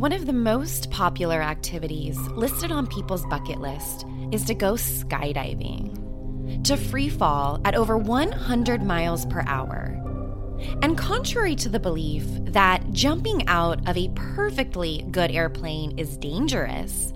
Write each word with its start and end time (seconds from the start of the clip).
One 0.00 0.12
of 0.14 0.24
the 0.24 0.32
most 0.32 0.90
popular 0.90 1.42
activities 1.42 2.16
listed 2.28 2.72
on 2.72 2.86
people's 2.86 3.26
bucket 3.26 3.60
list 3.60 4.06
is 4.32 4.46
to 4.46 4.54
go 4.54 4.72
skydiving, 4.72 6.64
to 6.64 6.78
free 6.78 7.10
fall 7.10 7.60
at 7.66 7.74
over 7.74 7.98
100 7.98 8.82
miles 8.82 9.26
per 9.26 9.44
hour. 9.46 9.94
And 10.80 10.96
contrary 10.96 11.54
to 11.56 11.68
the 11.68 11.78
belief 11.78 12.24
that 12.46 12.90
jumping 12.92 13.46
out 13.46 13.86
of 13.86 13.98
a 13.98 14.08
perfectly 14.14 15.06
good 15.10 15.32
airplane 15.32 15.98
is 15.98 16.16
dangerous, 16.16 17.12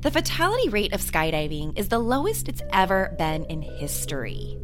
the 0.00 0.10
fatality 0.10 0.70
rate 0.70 0.94
of 0.94 1.02
skydiving 1.02 1.78
is 1.78 1.88
the 1.88 1.98
lowest 1.98 2.48
it's 2.48 2.62
ever 2.72 3.14
been 3.18 3.44
in 3.50 3.60
history. 3.60 4.56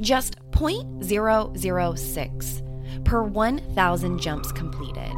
Just 0.00 0.40
0.006 0.50 3.04
per 3.04 3.22
1,000 3.22 4.18
jumps 4.18 4.50
completed. 4.50 5.12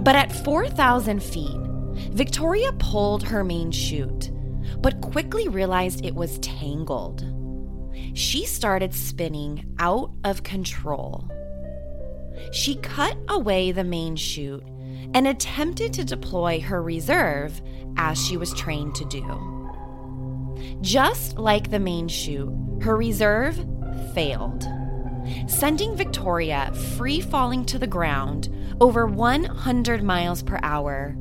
But 0.00 0.16
at 0.16 0.32
4,000 0.32 1.22
feet, 1.22 1.56
Victoria 2.12 2.72
pulled 2.72 3.22
her 3.24 3.44
main 3.44 3.70
chute, 3.70 4.30
but 4.80 5.00
quickly 5.00 5.48
realized 5.48 6.04
it 6.04 6.14
was 6.14 6.38
tangled. 6.38 7.24
She 8.14 8.46
started 8.46 8.94
spinning 8.94 9.74
out 9.78 10.10
of 10.24 10.42
control. 10.42 11.28
She 12.52 12.76
cut 12.76 13.16
away 13.28 13.72
the 13.72 13.84
main 13.84 14.16
chute 14.16 14.64
and 15.14 15.26
attempted 15.26 15.92
to 15.94 16.04
deploy 16.04 16.60
her 16.60 16.82
reserve 16.82 17.60
as 17.96 18.24
she 18.24 18.36
was 18.36 18.52
trained 18.54 18.94
to 18.96 19.04
do. 19.06 19.64
Just 20.80 21.38
like 21.38 21.70
the 21.70 21.78
main 21.78 22.08
chute, 22.08 22.52
her 22.82 22.96
reserve 22.96 23.64
failed, 24.14 24.66
sending 25.46 25.96
Victoria 25.96 26.72
free 26.96 27.20
falling 27.20 27.64
to 27.66 27.78
the 27.78 27.86
ground 27.86 28.48
over 28.80 29.06
100 29.06 30.02
miles 30.02 30.42
per 30.42 30.58
hour 30.62 31.14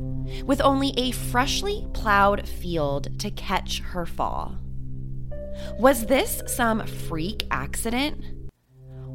with 0.46 0.62
only 0.62 0.94
a 0.98 1.12
freshly 1.12 1.88
plowed 1.94 2.48
field 2.48 3.20
to 3.20 3.32
catch 3.32 3.80
her 3.80 4.06
fall. 4.06 4.58
Was 5.80 6.06
this 6.06 6.44
some 6.48 6.86
freak 6.86 7.48
accident? 7.52 8.24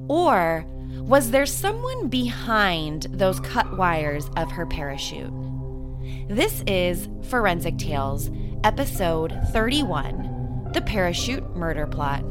Or 0.09 0.65
was 0.99 1.31
there 1.31 1.47
someone 1.47 2.09
behind 2.09 3.05
those 3.11 3.41
cut 3.41 3.77
wires 3.77 4.29
of 4.37 4.51
her 4.51 4.67
parachute? 4.67 5.33
This 6.29 6.63
is 6.67 7.09
Forensic 7.29 7.79
Tales, 7.79 8.31
episode 8.65 9.39
31 9.53 10.71
The 10.73 10.81
Parachute 10.81 11.55
Murder 11.55 11.87
Plot. 11.87 12.25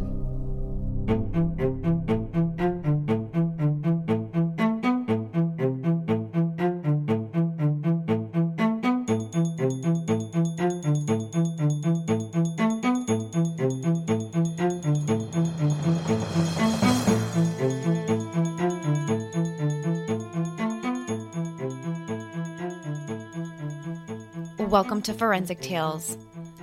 Welcome 25.01 25.15
to 25.15 25.19
Forensic 25.19 25.61
Tales. 25.61 26.15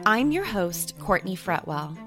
I'm 0.06 0.30
your 0.30 0.44
host, 0.44 0.96
Courtney 1.00 1.34
Fretwell. 1.34 1.98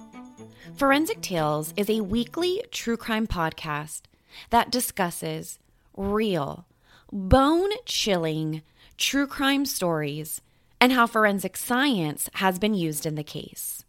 Forensic 0.75 1.19
Tales 1.19 1.73
is 1.75 1.89
a 1.89 1.99
weekly 1.99 2.63
true 2.71 2.95
crime 2.95 3.27
podcast 3.27 4.03
that 4.49 4.71
discusses 4.71 5.59
real, 5.97 6.65
bone 7.11 7.71
chilling 7.83 8.61
true 8.97 9.27
crime 9.27 9.65
stories 9.65 10.39
and 10.79 10.93
how 10.93 11.05
forensic 11.05 11.57
science 11.57 12.29
has 12.35 12.57
been 12.59 12.75
used 12.75 13.05
in 13.05 13.15
the 13.15 13.25
case. 13.25 13.83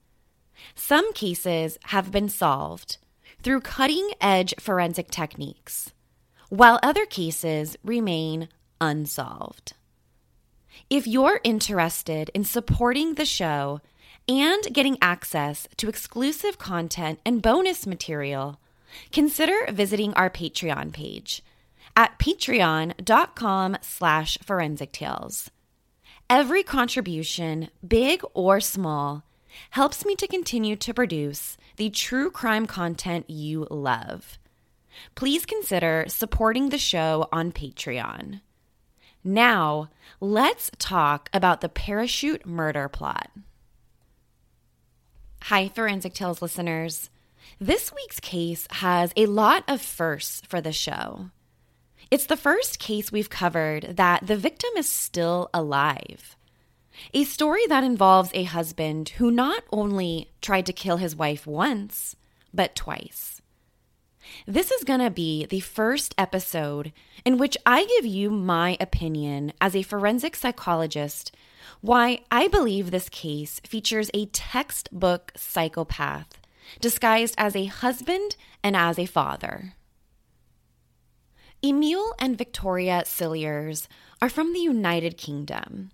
Some 0.74 1.12
cases 1.12 1.78
have 1.84 2.10
been 2.10 2.28
solved 2.28 2.96
through 3.44 3.60
cutting 3.60 4.10
edge 4.20 4.52
forensic 4.58 5.12
techniques, 5.12 5.92
while 6.48 6.80
other 6.82 7.06
cases 7.06 7.76
remain 7.84 8.48
unsolved. 8.80 9.74
If 10.90 11.06
you're 11.06 11.40
interested 11.44 12.30
in 12.34 12.44
supporting 12.44 13.14
the 13.14 13.24
show 13.24 13.80
and 14.28 14.62
getting 14.72 14.98
access 15.00 15.66
to 15.78 15.88
exclusive 15.88 16.58
content 16.58 17.20
and 17.24 17.42
bonus 17.42 17.86
material, 17.86 18.60
consider 19.10 19.54
visiting 19.70 20.14
our 20.14 20.30
Patreon 20.30 20.92
page 20.92 21.42
at 21.96 22.18
patreon.com 22.18 23.76
slash 23.80 24.38
forensic 24.42 24.92
tales. 24.92 25.50
Every 26.30 26.62
contribution, 26.62 27.68
big 27.86 28.22
or 28.32 28.60
small, 28.60 29.24
helps 29.70 30.04
me 30.04 30.16
to 30.16 30.26
continue 30.26 30.76
to 30.76 30.94
produce 30.94 31.56
the 31.76 31.90
true 31.90 32.30
crime 32.30 32.66
content 32.66 33.28
you 33.28 33.66
love. 33.70 34.38
Please 35.14 35.44
consider 35.44 36.04
supporting 36.08 36.68
the 36.68 36.78
show 36.78 37.28
on 37.32 37.52
Patreon. 37.52 38.40
Now, 39.24 39.88
let's 40.20 40.70
talk 40.78 41.30
about 41.32 41.60
the 41.60 41.68
parachute 41.68 42.44
murder 42.44 42.88
plot. 42.88 43.30
Hi, 45.42 45.68
Forensic 45.68 46.14
Tales 46.14 46.42
listeners. 46.42 47.08
This 47.60 47.92
week's 47.94 48.18
case 48.18 48.66
has 48.70 49.12
a 49.16 49.26
lot 49.26 49.62
of 49.68 49.80
firsts 49.80 50.42
for 50.46 50.60
the 50.60 50.72
show. 50.72 51.30
It's 52.10 52.26
the 52.26 52.36
first 52.36 52.80
case 52.80 53.12
we've 53.12 53.30
covered 53.30 53.96
that 53.96 54.26
the 54.26 54.36
victim 54.36 54.70
is 54.76 54.88
still 54.88 55.48
alive. 55.54 56.36
A 57.14 57.24
story 57.24 57.66
that 57.68 57.84
involves 57.84 58.30
a 58.34 58.42
husband 58.42 59.10
who 59.10 59.30
not 59.30 59.62
only 59.72 60.32
tried 60.40 60.66
to 60.66 60.72
kill 60.72 60.96
his 60.96 61.16
wife 61.16 61.46
once, 61.46 62.16
but 62.52 62.74
twice. 62.74 63.31
This 64.46 64.70
is 64.70 64.84
going 64.84 65.00
to 65.00 65.10
be 65.10 65.46
the 65.46 65.60
first 65.60 66.14
episode 66.18 66.92
in 67.24 67.38
which 67.38 67.56
I 67.64 67.84
give 67.84 68.06
you 68.06 68.30
my 68.30 68.76
opinion 68.80 69.52
as 69.60 69.76
a 69.76 69.82
forensic 69.82 70.36
psychologist 70.36 71.34
why 71.80 72.20
I 72.30 72.48
believe 72.48 72.90
this 72.90 73.08
case 73.08 73.60
features 73.66 74.10
a 74.14 74.26
textbook 74.26 75.32
psychopath 75.36 76.40
disguised 76.80 77.34
as 77.38 77.56
a 77.56 77.66
husband 77.66 78.36
and 78.62 78.76
as 78.76 78.98
a 78.98 79.06
father. 79.06 79.74
Emil 81.64 82.14
and 82.18 82.36
Victoria 82.36 83.02
Cilliers 83.04 83.88
are 84.20 84.28
from 84.28 84.52
the 84.52 84.60
United 84.60 85.16
Kingdom. 85.16 85.90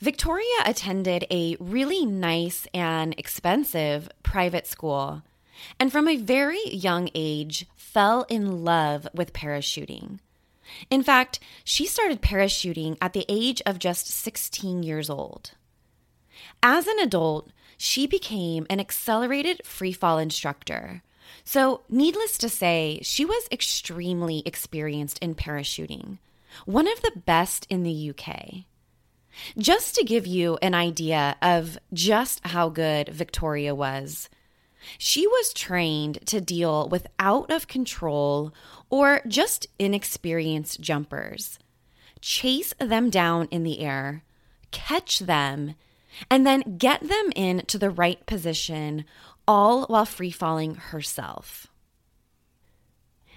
Victoria 0.00 0.58
attended 0.64 1.26
a 1.30 1.56
really 1.58 2.04
nice 2.06 2.66
and 2.72 3.14
expensive 3.18 4.08
private 4.22 4.66
school 4.66 5.22
and 5.78 5.92
from 5.92 6.08
a 6.08 6.16
very 6.16 6.62
young 6.68 7.08
age 7.14 7.66
fell 7.76 8.24
in 8.28 8.64
love 8.64 9.06
with 9.14 9.32
parachuting. 9.32 10.18
In 10.90 11.02
fact, 11.02 11.38
she 11.64 11.86
started 11.86 12.22
parachuting 12.22 12.96
at 13.00 13.12
the 13.12 13.26
age 13.28 13.60
of 13.66 13.78
just 13.78 14.06
16 14.06 14.82
years 14.82 15.10
old. 15.10 15.52
As 16.62 16.86
an 16.86 16.98
adult, 16.98 17.50
she 17.76 18.06
became 18.06 18.66
an 18.70 18.80
accelerated 18.80 19.60
freefall 19.64 20.22
instructor. 20.22 21.02
So, 21.44 21.82
needless 21.88 22.38
to 22.38 22.48
say, 22.48 23.00
she 23.02 23.24
was 23.24 23.48
extremely 23.50 24.42
experienced 24.46 25.18
in 25.18 25.34
parachuting, 25.34 26.18
one 26.66 26.86
of 26.86 27.02
the 27.02 27.20
best 27.24 27.66
in 27.68 27.82
the 27.82 28.10
UK. 28.10 28.64
Just 29.56 29.94
to 29.94 30.04
give 30.04 30.26
you 30.26 30.58
an 30.62 30.74
idea 30.74 31.36
of 31.40 31.78
just 31.92 32.46
how 32.46 32.68
good 32.68 33.08
Victoria 33.08 33.74
was, 33.74 34.28
she 34.98 35.26
was 35.26 35.52
trained 35.52 36.18
to 36.26 36.40
deal 36.40 36.88
with 36.88 37.06
out 37.18 37.50
of 37.50 37.68
control 37.68 38.52
or 38.90 39.22
just 39.26 39.66
inexperienced 39.78 40.80
jumpers, 40.80 41.58
chase 42.20 42.74
them 42.78 43.10
down 43.10 43.48
in 43.50 43.62
the 43.62 43.80
air, 43.80 44.22
catch 44.70 45.20
them, 45.20 45.74
and 46.30 46.46
then 46.46 46.76
get 46.78 47.00
them 47.00 47.32
into 47.34 47.78
the 47.78 47.90
right 47.90 48.24
position, 48.26 49.04
all 49.46 49.86
while 49.86 50.04
free 50.04 50.30
falling 50.30 50.74
herself. 50.74 51.68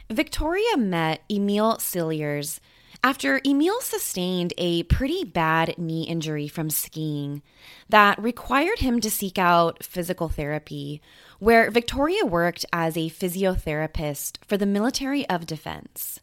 Victoria 0.09 0.77
met 0.77 1.24
Emil 1.31 1.80
Cilliers 1.80 2.59
After 3.03 3.42
Emil 3.45 3.81
sustained 3.81 4.53
a 4.57 4.83
pretty 4.83 5.24
bad 5.24 5.77
knee 5.77 6.03
injury 6.03 6.47
from 6.47 6.69
skiing 6.69 7.42
that 7.89 8.21
required 8.21 8.80
him 8.80 9.00
to 9.00 9.09
seek 9.09 9.39
out 9.39 9.83
physical 9.83 10.30
therapy, 10.30 11.01
where 11.39 11.69
Victoria 11.71 12.25
worked 12.25 12.65
as 12.71 12.95
a 12.95 13.09
physiotherapist 13.09 14.37
for 14.45 14.57
the 14.57 14.65
military 14.65 15.27
of 15.29 15.45
defense. 15.45 16.19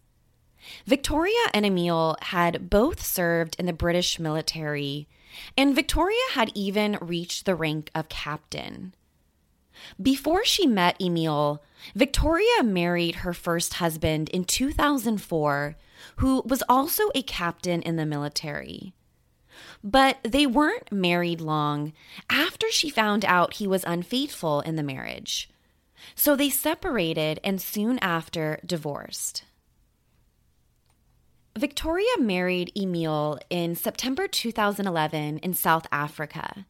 Victoria 0.87 1.47
and 1.53 1.67
Emil 1.67 2.17
had 2.23 2.71
both 2.71 3.05
served 3.05 3.57
in 3.59 3.67
the 3.67 3.73
British 3.73 4.19
military, 4.19 5.09
and 5.57 5.75
Victoria 5.75 6.23
had 6.33 6.53
even 6.55 6.99
reached 7.01 7.47
the 7.47 7.55
rank 7.55 7.91
of 7.95 8.09
captain. 8.09 8.95
Before 10.01 10.45
she 10.45 10.67
met 10.67 11.01
Emil, 11.01 11.63
Victoria 11.95 12.63
married 12.63 13.17
her 13.17 13.35
first 13.35 13.75
husband 13.75 14.29
in 14.29 14.45
2004, 14.45 15.77
who 16.17 16.43
was 16.47 16.63
also 16.69 17.05
a 17.15 17.23
captain 17.23 17.83
in 17.83 17.97
the 17.97 18.07
military. 18.07 18.95
But 19.83 20.19
they 20.23 20.47
weren't 20.47 20.93
married 20.93 21.41
long 21.41 21.93
after 22.31 22.71
she 22.71 22.91
found 22.91 23.25
out 23.25 23.55
he 23.55 23.67
was 23.67 23.85
unfaithful 23.85 24.61
in 24.61 24.77
the 24.77 24.83
marriage. 24.83 25.49
So 26.15 26.37
they 26.37 26.51
separated 26.51 27.41
and 27.45 27.61
soon 27.61 27.99
after 28.01 28.61
divorced. 28.65 29.45
Victoria 31.57 32.19
married 32.19 32.73
Emil 32.77 33.39
in 33.51 33.75
September 33.75 34.27
2011 34.27 35.39
in 35.39 35.55
South 35.55 35.87
Africa. 35.93 36.67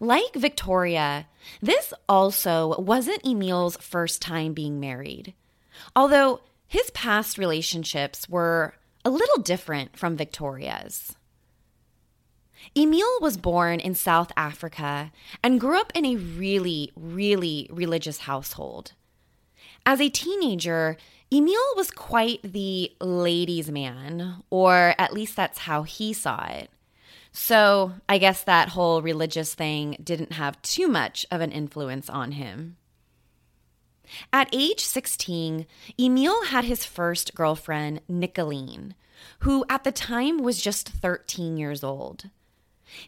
Like 0.00 0.34
Victoria, 0.34 1.26
this 1.60 1.92
also 2.08 2.80
wasn't 2.80 3.24
Emil's 3.24 3.76
first 3.76 4.22
time 4.22 4.54
being 4.54 4.80
married, 4.80 5.34
although 5.94 6.40
his 6.66 6.90
past 6.90 7.38
relationships 7.38 8.28
were 8.28 8.74
a 9.04 9.10
little 9.10 9.42
different 9.42 9.96
from 9.96 10.16
Victoria's. 10.16 11.14
Emil 12.74 13.20
was 13.20 13.36
born 13.36 13.80
in 13.80 13.94
South 13.94 14.32
Africa 14.36 15.12
and 15.42 15.60
grew 15.60 15.80
up 15.80 15.92
in 15.94 16.04
a 16.04 16.16
really, 16.16 16.92
really 16.96 17.68
religious 17.70 18.20
household. 18.20 18.92
As 19.84 20.00
a 20.00 20.08
teenager, 20.08 20.96
Emil 21.32 21.74
was 21.76 21.90
quite 21.90 22.40
the 22.42 22.92
ladies' 23.00 23.70
man, 23.70 24.42
or 24.50 24.94
at 24.98 25.12
least 25.12 25.36
that's 25.36 25.60
how 25.60 25.82
he 25.82 26.12
saw 26.12 26.44
it. 26.46 26.70
So 27.32 27.92
I 28.08 28.18
guess 28.18 28.42
that 28.44 28.70
whole 28.70 29.02
religious 29.02 29.54
thing 29.54 29.96
didn't 30.02 30.32
have 30.32 30.60
too 30.62 30.88
much 30.88 31.26
of 31.30 31.40
an 31.40 31.52
influence 31.52 32.08
on 32.08 32.32
him. 32.32 32.76
At 34.32 34.48
age 34.52 34.80
16, 34.80 35.66
Emil 35.98 36.44
had 36.46 36.64
his 36.64 36.84
first 36.84 37.34
girlfriend, 37.34 38.00
Nicolene, 38.08 38.94
who 39.40 39.64
at 39.68 39.84
the 39.84 39.92
time 39.92 40.38
was 40.38 40.60
just 40.60 40.88
13 40.88 41.56
years 41.56 41.82
old. 41.82 42.30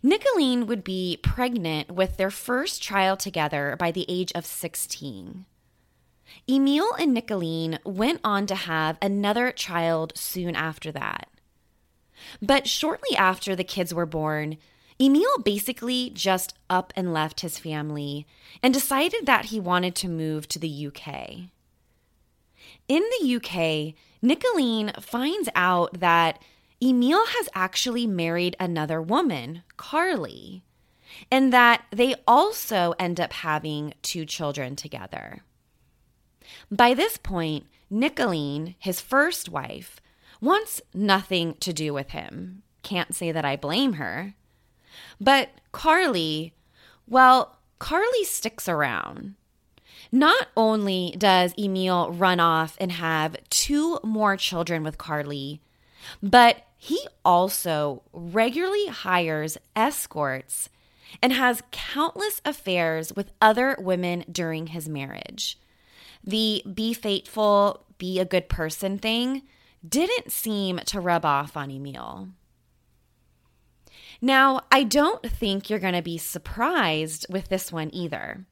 Nicolene 0.02 0.66
would 0.66 0.84
be 0.84 1.19
pregnant 1.22 1.90
with 1.90 2.16
their 2.16 2.30
first 2.30 2.82
child 2.82 3.20
together 3.20 3.76
by 3.78 3.90
the 3.90 4.06
age 4.08 4.32
of 4.34 4.44
16. 4.46 5.44
Emil 6.48 6.92
and 6.98 7.14
Nicolene 7.14 7.78
went 7.84 8.20
on 8.22 8.46
to 8.46 8.54
have 8.54 8.98
another 9.00 9.50
child 9.52 10.12
soon 10.16 10.54
after 10.54 10.92
that. 10.92 11.28
But 12.42 12.66
shortly 12.66 13.16
after 13.16 13.54
the 13.54 13.64
kids 13.64 13.94
were 13.94 14.06
born, 14.06 14.58
Emil 15.00 15.38
basically 15.44 16.10
just 16.10 16.54
up 16.69 16.92
and 16.96 17.12
left 17.12 17.40
his 17.40 17.58
family 17.58 18.26
and 18.62 18.75
decided 18.75 19.26
that 19.26 19.46
he 19.46 19.60
wanted 19.60 19.94
to 19.96 20.08
move 20.08 20.48
to 20.48 20.58
the 20.58 20.88
UK. 20.88 21.50
In 22.88 23.02
the 23.20 23.36
UK, 23.36 23.94
Nicolene 24.20 24.92
finds 25.00 25.48
out 25.54 26.00
that 26.00 26.42
Emil 26.80 27.26
has 27.26 27.48
actually 27.54 28.06
married 28.06 28.56
another 28.60 29.02
woman, 29.02 29.62
Carly, 29.76 30.62
and 31.30 31.52
that 31.52 31.84
they 31.90 32.14
also 32.26 32.94
end 32.98 33.19
up 33.19 33.32
having 33.32 33.94
two 34.02 34.25
children 34.25 34.76
together. 34.76 35.42
By 36.70 36.94
this 36.94 37.16
point, 37.16 37.66
Nicolene, 37.90 38.76
his 38.78 39.00
first 39.00 39.48
wife, 39.48 40.00
wants 40.40 40.80
nothing 40.94 41.54
to 41.60 41.72
do 41.72 41.92
with 41.92 42.10
him. 42.10 42.62
Can't 42.82 43.14
say 43.14 43.32
that 43.32 43.44
I 43.44 43.56
blame 43.56 43.94
her. 43.94 44.34
But 45.20 45.50
Carly, 45.72 46.54
well, 47.08 47.58
Carly 47.78 48.25
sticks 48.25 48.69
around. 48.69 49.34
Not 50.12 50.48
only 50.56 51.14
does 51.19 51.54
Emil 51.58 52.12
run 52.12 52.38
off 52.40 52.76
and 52.80 52.92
have 52.92 53.36
two 53.50 53.98
more 54.04 54.36
children 54.36 54.84
with 54.84 54.96
Carly, 54.96 55.60
but 56.22 56.66
he 56.76 57.06
also 57.24 58.02
regularly 58.12 58.86
hires 58.86 59.58
escorts 59.74 60.68
and 61.22 61.32
has 61.32 61.62
countless 61.70 62.40
affairs 62.44 63.12
with 63.14 63.32
other 63.40 63.76
women 63.80 64.24
during 64.30 64.68
his 64.68 64.88
marriage. 64.88 65.58
The 66.22 66.62
be 66.72 66.92
faithful, 66.92 67.84
be 67.98 68.18
a 68.20 68.24
good 68.24 68.48
person 68.48 68.98
thing 68.98 69.42
didn't 69.86 70.32
seem 70.32 70.78
to 70.86 71.00
rub 71.00 71.24
off 71.24 71.56
on 71.56 71.70
Emil. 71.70 72.28
Now, 74.20 74.62
I 74.72 74.82
don't 74.82 75.22
think 75.22 75.70
you're 75.70 75.78
going 75.78 75.94
to 75.94 76.02
be 76.02 76.18
surprised 76.18 77.26
with 77.30 77.48
this 77.48 77.72
one 77.72 77.90
either. 77.92 78.44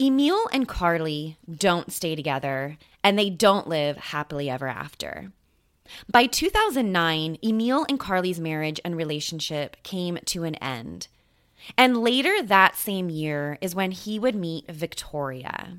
Emil 0.00 0.48
and 0.52 0.66
Carly 0.66 1.38
don't 1.50 1.92
stay 1.92 2.16
together 2.16 2.78
and 3.02 3.18
they 3.18 3.30
don't 3.30 3.68
live 3.68 3.96
happily 3.96 4.50
ever 4.50 4.66
after. 4.66 5.32
By 6.10 6.26
2009, 6.26 7.38
Emil 7.42 7.86
and 7.88 7.98
Carly's 7.98 8.40
marriage 8.40 8.80
and 8.84 8.96
relationship 8.96 9.76
came 9.82 10.18
to 10.26 10.44
an 10.44 10.54
end. 10.56 11.08
And 11.76 11.98
later 11.98 12.42
that 12.42 12.76
same 12.76 13.08
year 13.08 13.58
is 13.60 13.74
when 13.74 13.92
he 13.92 14.18
would 14.18 14.34
meet 14.34 14.70
Victoria. 14.70 15.78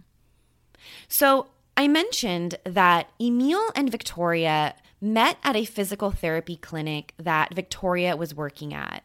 So 1.07 1.47
I 1.75 1.87
mentioned 1.87 2.55
that 2.63 3.09
Emil 3.19 3.71
and 3.75 3.91
Victoria 3.91 4.75
met 5.01 5.37
at 5.43 5.55
a 5.55 5.65
physical 5.65 6.11
therapy 6.11 6.55
clinic 6.55 7.13
that 7.17 7.53
Victoria 7.53 8.15
was 8.15 8.33
working 8.33 8.73
at. 8.73 9.03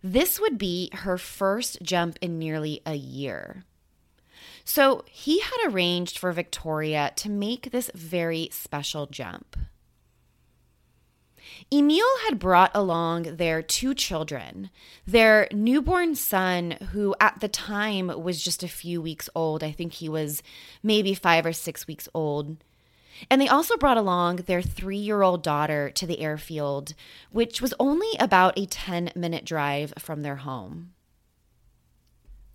This 0.03 0.39
would 0.39 0.59
be 0.59 0.91
her 0.93 1.19
first 1.19 1.83
jump 1.83 2.19
in 2.21 2.39
nearly 2.39 2.81
a 2.87 2.95
year. 2.95 3.65
So 4.65 5.05
he 5.09 5.41
had 5.41 5.69
arranged 5.69 6.19
for 6.19 6.33
Victoria 6.33 7.13
to 7.17 7.31
make 7.31 7.71
this 7.71 7.91
very 7.95 8.49
special 8.53 9.07
jump. 9.07 9.57
Emil 11.73 12.07
had 12.25 12.39
brought 12.39 12.71
along 12.75 13.37
their 13.37 13.63
two 13.63 13.95
children, 13.95 14.71
their 15.07 15.49
newborn 15.53 16.15
son, 16.15 16.73
who 16.93 17.15
at 17.21 17.41
the 17.41 17.49
time 17.49 18.09
was 18.23 18.43
just 18.43 18.63
a 18.63 18.69
few 18.69 19.01
weeks 19.01 19.29
old. 19.35 19.63
I 19.63 19.73
think 19.73 19.95
he 19.95 20.09
was 20.09 20.43
maybe 20.83 21.15
five 21.15 21.47
or 21.47 21.53
six 21.53 21.87
weeks 21.87 22.09
old. 22.15 22.57
And 23.31 23.41
they 23.41 23.49
also 23.49 23.77
brought 23.77 23.97
along 23.97 24.37
their 24.37 24.63
three 24.63 24.97
year 24.97 25.23
old 25.23 25.43
daughter 25.43 25.91
to 25.91 26.07
the 26.07 26.21
airfield, 26.21 26.95
which 27.31 27.63
was 27.63 27.75
only 27.81 28.11
about 28.21 28.59
a 28.59 28.67
10 28.67 29.13
minute 29.15 29.45
drive 29.45 29.95
from 29.99 30.23
their 30.23 30.37
home. 30.37 30.93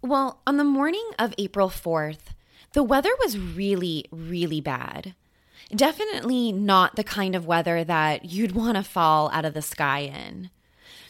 Well, 0.02 0.42
on 0.48 0.58
the 0.58 0.64
morning 0.64 1.08
of 1.20 1.34
April 1.38 1.70
4th, 1.70 2.34
the 2.74 2.84
weather 2.84 3.12
was 3.20 3.38
really, 3.38 4.06
really 4.12 4.62
bad. 4.62 5.16
Definitely 5.76 6.52
not 6.52 6.96
the 6.96 7.04
kind 7.04 7.36
of 7.36 7.46
weather 7.46 7.84
that 7.84 8.26
you'd 8.26 8.52
want 8.54 8.78
to 8.78 8.84
fall 8.84 9.30
out 9.32 9.46
of 9.46 9.54
the 9.54 9.62
sky 9.62 10.00
in. 10.00 10.50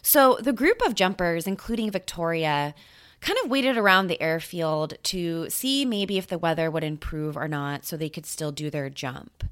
So 0.01 0.37
the 0.41 0.53
group 0.53 0.81
of 0.85 0.95
jumpers, 0.95 1.47
including 1.47 1.91
Victoria, 1.91 2.73
kind 3.21 3.37
of 3.43 3.49
waited 3.49 3.77
around 3.77 4.07
the 4.07 4.21
airfield 4.21 4.95
to 5.03 5.49
see 5.49 5.85
maybe 5.85 6.17
if 6.17 6.27
the 6.27 6.37
weather 6.37 6.69
would 6.69 6.83
improve 6.83 7.37
or 7.37 7.47
not 7.47 7.85
so 7.85 7.95
they 7.95 8.09
could 8.09 8.25
still 8.25 8.51
do 8.51 8.69
their 8.69 8.89
jump. 8.89 9.43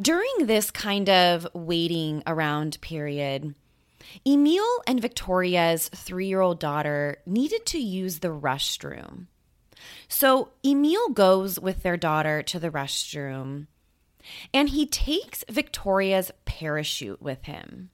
During 0.00 0.30
this 0.40 0.70
kind 0.70 1.08
of 1.08 1.46
waiting 1.54 2.22
around 2.26 2.78
period, 2.82 3.54
Emil 4.26 4.82
and 4.86 5.00
Victoria's 5.00 5.88
three 5.88 6.26
year 6.26 6.42
old 6.42 6.60
daughter 6.60 7.18
needed 7.24 7.64
to 7.66 7.78
use 7.78 8.18
the 8.18 8.28
restroom. 8.28 9.26
So 10.08 10.50
Emil 10.64 11.10
goes 11.10 11.58
with 11.58 11.82
their 11.82 11.96
daughter 11.96 12.42
to 12.42 12.58
the 12.58 12.70
restroom 12.70 13.66
and 14.52 14.70
he 14.70 14.86
takes 14.86 15.44
Victoria's 15.50 16.30
parachute 16.44 17.20
with 17.22 17.44
him. 17.44 17.90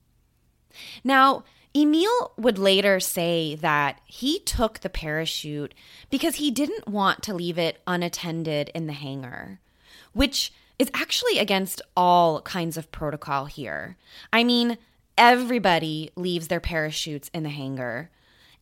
Now, 1.04 1.44
Emil 1.74 2.32
would 2.36 2.58
later 2.58 3.00
say 3.00 3.54
that 3.56 4.00
he 4.04 4.38
took 4.40 4.80
the 4.80 4.90
parachute 4.90 5.74
because 6.10 6.36
he 6.36 6.50
didn't 6.50 6.88
want 6.88 7.22
to 7.22 7.34
leave 7.34 7.58
it 7.58 7.80
unattended 7.86 8.70
in 8.74 8.86
the 8.86 8.92
hangar, 8.92 9.60
which 10.12 10.52
is 10.78 10.90
actually 10.94 11.38
against 11.38 11.80
all 11.96 12.42
kinds 12.42 12.76
of 12.76 12.92
protocol 12.92 13.46
here. 13.46 13.96
I 14.32 14.44
mean, 14.44 14.76
everybody 15.16 16.10
leaves 16.16 16.48
their 16.48 16.60
parachutes 16.60 17.30
in 17.32 17.42
the 17.42 17.48
hangar 17.48 18.10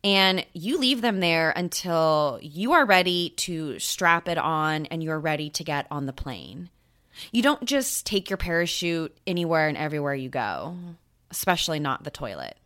and 0.03 0.45
you 0.53 0.77
leave 0.77 1.01
them 1.01 1.19
there 1.19 1.51
until 1.55 2.39
you 2.41 2.71
are 2.73 2.85
ready 2.85 3.29
to 3.37 3.77
strap 3.79 4.27
it 4.27 4.37
on 4.37 4.85
and 4.87 5.03
you're 5.03 5.19
ready 5.19 5.49
to 5.51 5.63
get 5.63 5.85
on 5.91 6.05
the 6.05 6.13
plane. 6.13 6.69
You 7.31 7.41
don't 7.41 7.65
just 7.65 8.05
take 8.05 8.29
your 8.29 8.37
parachute 8.37 9.15
anywhere 9.27 9.67
and 9.67 9.77
everywhere 9.77 10.15
you 10.15 10.29
go, 10.29 10.75
especially 11.29 11.79
not 11.79 12.03
the 12.03 12.11
toilet. 12.11 12.57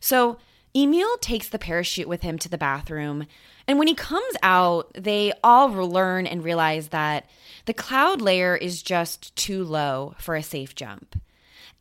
So, 0.00 0.38
Emil 0.74 1.16
takes 1.18 1.48
the 1.48 1.58
parachute 1.58 2.08
with 2.08 2.22
him 2.22 2.38
to 2.38 2.48
the 2.48 2.58
bathroom, 2.58 3.26
and 3.66 3.78
when 3.78 3.88
he 3.88 3.94
comes 3.94 4.36
out, 4.42 4.92
they 4.94 5.32
all 5.42 5.68
learn 5.68 6.26
and 6.26 6.44
realize 6.44 6.88
that 6.88 7.28
the 7.64 7.74
cloud 7.74 8.20
layer 8.20 8.56
is 8.56 8.82
just 8.82 9.34
too 9.34 9.64
low 9.64 10.14
for 10.18 10.36
a 10.36 10.42
safe 10.42 10.74
jump, 10.76 11.20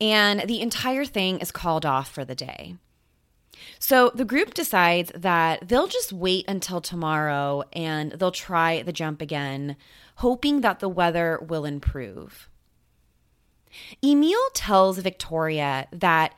and 0.02 0.42
the 0.42 0.62
entire 0.62 1.06
thing 1.06 1.40
is 1.40 1.52
called 1.52 1.86
off 1.86 2.12
for 2.12 2.26
the 2.26 2.36
day. 2.36 2.76
So 3.80 4.12
the 4.14 4.26
group 4.26 4.54
decides 4.54 5.12
that 5.16 5.68
they'll 5.68 5.88
just 5.88 6.14
wait 6.14 6.46
until 6.48 6.82
tomorrow 6.82 7.64
and 7.74 8.12
they'll 8.14 8.32
try 8.32 8.82
the 8.82 8.94
jump 8.94 9.22
again, 9.22 9.76
hoping 10.16 10.62
that 10.62 10.80
the 10.80 10.90
weather 10.90 11.40
will 11.48 11.66
improve. 11.66 12.50
Emil 14.04 14.50
tells 14.54 14.98
Victoria 14.98 15.88
that 15.92 16.34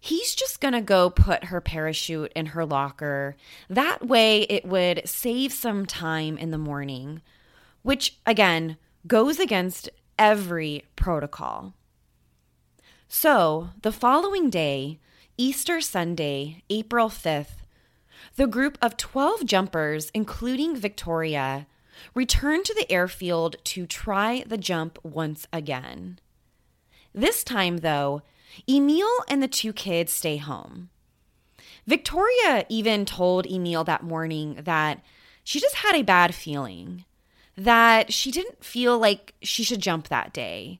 he's 0.00 0.34
just 0.34 0.60
going 0.60 0.74
to 0.74 0.80
go 0.80 1.10
put 1.10 1.44
her 1.44 1.60
parachute 1.60 2.32
in 2.34 2.46
her 2.46 2.66
locker. 2.66 3.36
That 3.70 4.06
way, 4.06 4.42
it 4.42 4.64
would 4.64 5.02
save 5.04 5.52
some 5.52 5.86
time 5.86 6.36
in 6.36 6.50
the 6.50 6.58
morning, 6.58 7.22
which 7.82 8.18
again 8.26 8.76
goes 9.06 9.38
against 9.38 9.88
every 10.18 10.84
protocol. 10.96 11.74
So, 13.08 13.70
the 13.82 13.92
following 13.92 14.50
day, 14.50 14.98
Easter 15.44 15.80
Sunday, 15.80 16.62
April 16.70 17.08
5th, 17.08 17.64
the 18.36 18.46
group 18.46 18.78
of 18.80 18.96
12 18.96 19.44
jumpers, 19.44 20.08
including 20.14 20.76
Victoria, 20.76 21.66
returned 22.14 22.64
to 22.64 22.74
the 22.74 22.88
airfield 22.92 23.56
to 23.64 23.84
try 23.84 24.44
the 24.46 24.56
jump 24.56 25.00
once 25.02 25.48
again. 25.52 26.20
This 27.12 27.42
time, 27.42 27.78
though, 27.78 28.22
Emil 28.70 29.08
and 29.26 29.42
the 29.42 29.48
two 29.48 29.72
kids 29.72 30.12
stay 30.12 30.36
home. 30.36 30.90
Victoria 31.88 32.64
even 32.68 33.04
told 33.04 33.44
Emil 33.50 33.82
that 33.82 34.04
morning 34.04 34.60
that 34.62 35.04
she 35.42 35.58
just 35.58 35.74
had 35.74 35.96
a 35.96 36.02
bad 36.02 36.36
feeling, 36.36 37.04
that 37.56 38.12
she 38.12 38.30
didn't 38.30 38.64
feel 38.64 38.96
like 38.96 39.34
she 39.42 39.64
should 39.64 39.82
jump 39.82 40.06
that 40.06 40.32
day, 40.32 40.78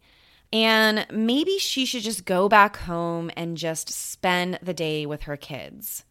and 0.52 1.06
maybe 1.10 1.58
she 1.58 1.86
should 1.86 2.02
just 2.02 2.24
go 2.24 2.48
back 2.48 2.76
home 2.76 3.30
and 3.36 3.56
just 3.56 3.88
spend 3.90 4.58
the 4.62 4.74
day 4.74 5.06
with 5.06 5.22
her 5.22 5.36
kids. 5.36 6.04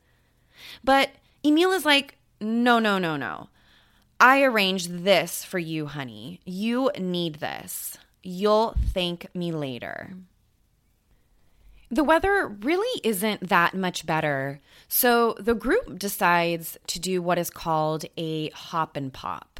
But 0.84 1.10
Emil 1.44 1.72
is 1.72 1.86
like, 1.86 2.18
no, 2.40 2.80
no, 2.80 2.98
no, 2.98 3.18
no. 3.18 3.50
I 4.20 4.44
arranged 4.44 5.04
this 5.04 5.44
for 5.44 5.60
you, 5.60 5.88
honey. 5.88 6.42
You 6.46 6.92
need 6.98 7.36
this. 7.36 7.98
You'll 8.24 8.76
thank 8.94 9.34
me 9.34 9.52
later. 9.52 10.14
The 11.90 12.04
weather 12.04 12.48
really 12.48 13.02
isn't 13.04 13.50
that 13.50 13.74
much 13.74 14.06
better, 14.06 14.62
so 14.88 15.36
the 15.40 15.54
group 15.56 16.00
decides 16.00 16.78
to 16.88 17.00
do 17.02 17.22
what 17.22 17.38
is 17.38 17.50
called 17.50 18.06
a 18.16 18.50
hop 18.52 18.96
and 18.96 19.12
pop, 19.12 19.60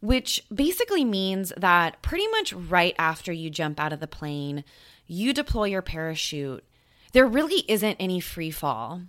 which 0.00 0.44
basically 0.52 1.04
means 1.04 1.52
that 1.56 2.00
pretty 2.02 2.26
much 2.28 2.52
right 2.52 2.94
after 2.98 3.32
you 3.32 3.50
jump 3.50 3.80
out 3.80 3.92
of 3.92 4.00
the 4.00 4.06
plane, 4.06 4.64
you 5.06 5.32
deploy 5.32 5.64
your 5.64 5.82
parachute. 5.82 6.64
There 7.12 7.26
really 7.26 7.64
isn't 7.68 7.96
any 7.98 8.20
free 8.20 8.50
fall. 8.50 9.02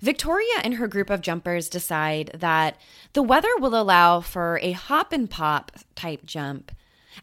Victoria 0.00 0.60
and 0.62 0.74
her 0.74 0.86
group 0.86 1.10
of 1.10 1.20
jumpers 1.20 1.68
decide 1.68 2.30
that 2.34 2.76
the 3.14 3.22
weather 3.22 3.50
will 3.58 3.74
allow 3.74 4.20
for 4.20 4.60
a 4.62 4.72
hop 4.72 5.12
and 5.12 5.28
pop 5.28 5.72
type 5.96 6.24
jump 6.24 6.70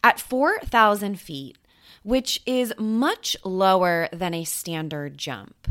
at 0.03 0.19
4,000 0.19 1.19
feet 1.19 1.57
which 2.03 2.41
is 2.45 2.73
much 2.77 3.35
lower 3.43 4.09
than 4.11 4.33
a 4.33 4.43
standard 4.43 5.17
jump. 5.17 5.67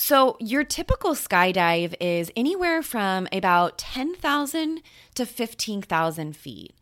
So, 0.00 0.36
your 0.38 0.62
typical 0.62 1.16
skydive 1.16 1.92
is 1.98 2.30
anywhere 2.36 2.82
from 2.82 3.26
about 3.32 3.78
10,000 3.78 4.80
to 5.16 5.26
15,000 5.26 6.36
feet, 6.36 6.72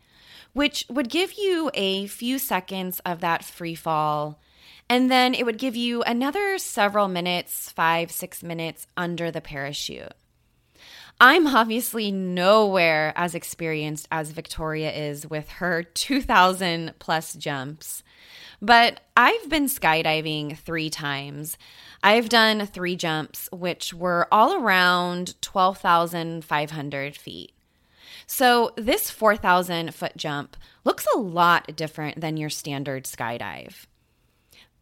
which 0.52 0.84
would 0.90 1.08
give 1.08 1.32
you 1.32 1.70
a 1.72 2.08
few 2.08 2.38
seconds 2.38 3.00
of 3.06 3.20
that 3.20 3.42
free 3.42 3.74
fall. 3.74 4.38
And 4.90 5.10
then 5.10 5.34
it 5.34 5.46
would 5.46 5.56
give 5.56 5.74
you 5.74 6.02
another 6.02 6.58
several 6.58 7.08
minutes, 7.08 7.72
five, 7.72 8.12
six 8.12 8.42
minutes 8.42 8.86
under 8.98 9.30
the 9.30 9.40
parachute. 9.40 10.12
I'm 11.18 11.46
obviously 11.46 12.12
nowhere 12.12 13.14
as 13.16 13.34
experienced 13.34 14.06
as 14.12 14.32
Victoria 14.32 14.92
is 14.92 15.28
with 15.28 15.48
her 15.48 15.82
2,000 15.82 16.92
plus 16.98 17.32
jumps. 17.34 18.02
But 18.60 19.00
I've 19.16 19.48
been 19.48 19.66
skydiving 19.66 20.58
three 20.58 20.90
times. 20.90 21.56
I've 22.02 22.28
done 22.28 22.66
three 22.66 22.96
jumps, 22.96 23.48
which 23.50 23.94
were 23.94 24.28
all 24.30 24.62
around 24.62 25.40
12,500 25.40 27.16
feet. 27.16 27.52
So 28.26 28.72
this 28.76 29.10
4,000 29.10 29.94
foot 29.94 30.16
jump 30.16 30.56
looks 30.84 31.06
a 31.14 31.18
lot 31.18 31.76
different 31.76 32.20
than 32.20 32.36
your 32.36 32.50
standard 32.50 33.04
skydive. 33.04 33.86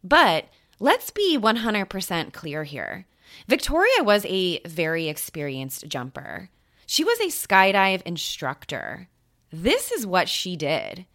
But 0.03 0.49
let's 0.79 1.11
be 1.11 1.37
100% 1.37 2.33
clear 2.33 2.63
here. 2.65 3.05
Victoria 3.47 4.03
was 4.03 4.25
a 4.25 4.59
very 4.65 5.07
experienced 5.07 5.87
jumper. 5.87 6.49
She 6.85 7.03
was 7.03 7.19
a 7.19 7.25
skydive 7.25 8.01
instructor. 8.03 9.09
This 9.51 9.91
is 9.91 10.05
what 10.05 10.29
she 10.29 10.55
did. 10.55 11.05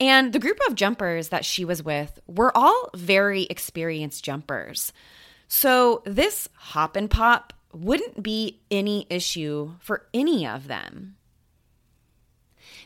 And 0.00 0.32
the 0.32 0.38
group 0.38 0.58
of 0.68 0.74
jumpers 0.74 1.28
that 1.28 1.44
she 1.44 1.64
was 1.64 1.82
with 1.82 2.20
were 2.26 2.56
all 2.56 2.90
very 2.94 3.44
experienced 3.44 4.24
jumpers. 4.24 4.92
So 5.48 6.02
this 6.04 6.48
hop 6.54 6.96
and 6.96 7.10
pop 7.10 7.52
wouldn't 7.72 8.22
be 8.22 8.60
any 8.70 9.06
issue 9.10 9.74
for 9.80 10.06
any 10.14 10.46
of 10.46 10.68
them. 10.68 11.16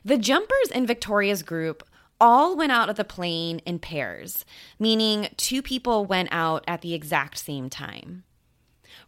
The 0.05 0.19
jumpers 0.19 0.71
in 0.75 0.87
Victoria's 0.87 1.43
group 1.43 1.83
all 2.21 2.57
went 2.57 2.73
out 2.73 2.89
of 2.89 2.97
the 2.97 3.05
plane 3.05 3.61
in 3.61 3.79
pairs, 3.79 4.45
meaning 4.79 5.29
two 5.37 5.63
people 5.63 6.05
went 6.05 6.29
out 6.33 6.65
at 6.67 6.81
the 6.81 6.95
exact 6.95 7.39
same 7.39 7.71
time. 7.71 8.25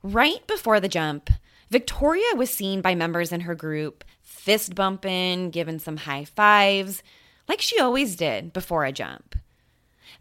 Right 0.02 0.47
before 0.47 0.80
the 0.80 0.88
jump, 0.88 1.30
Victoria 1.69 2.35
was 2.35 2.50
seen 2.50 2.80
by 2.80 2.95
members 2.95 3.33
in 3.33 3.42
her 3.42 3.54
group 3.54 4.04
fist 4.23 4.75
bumping, 4.75 5.50
giving 5.50 5.78
some 5.78 5.99
high 5.99 6.25
fives, 6.25 7.02
like 7.49 7.61
she 7.61 7.78
always 7.78 8.16
did 8.16 8.52
before 8.52 8.85
a 8.85 8.92
jump. 8.92 9.37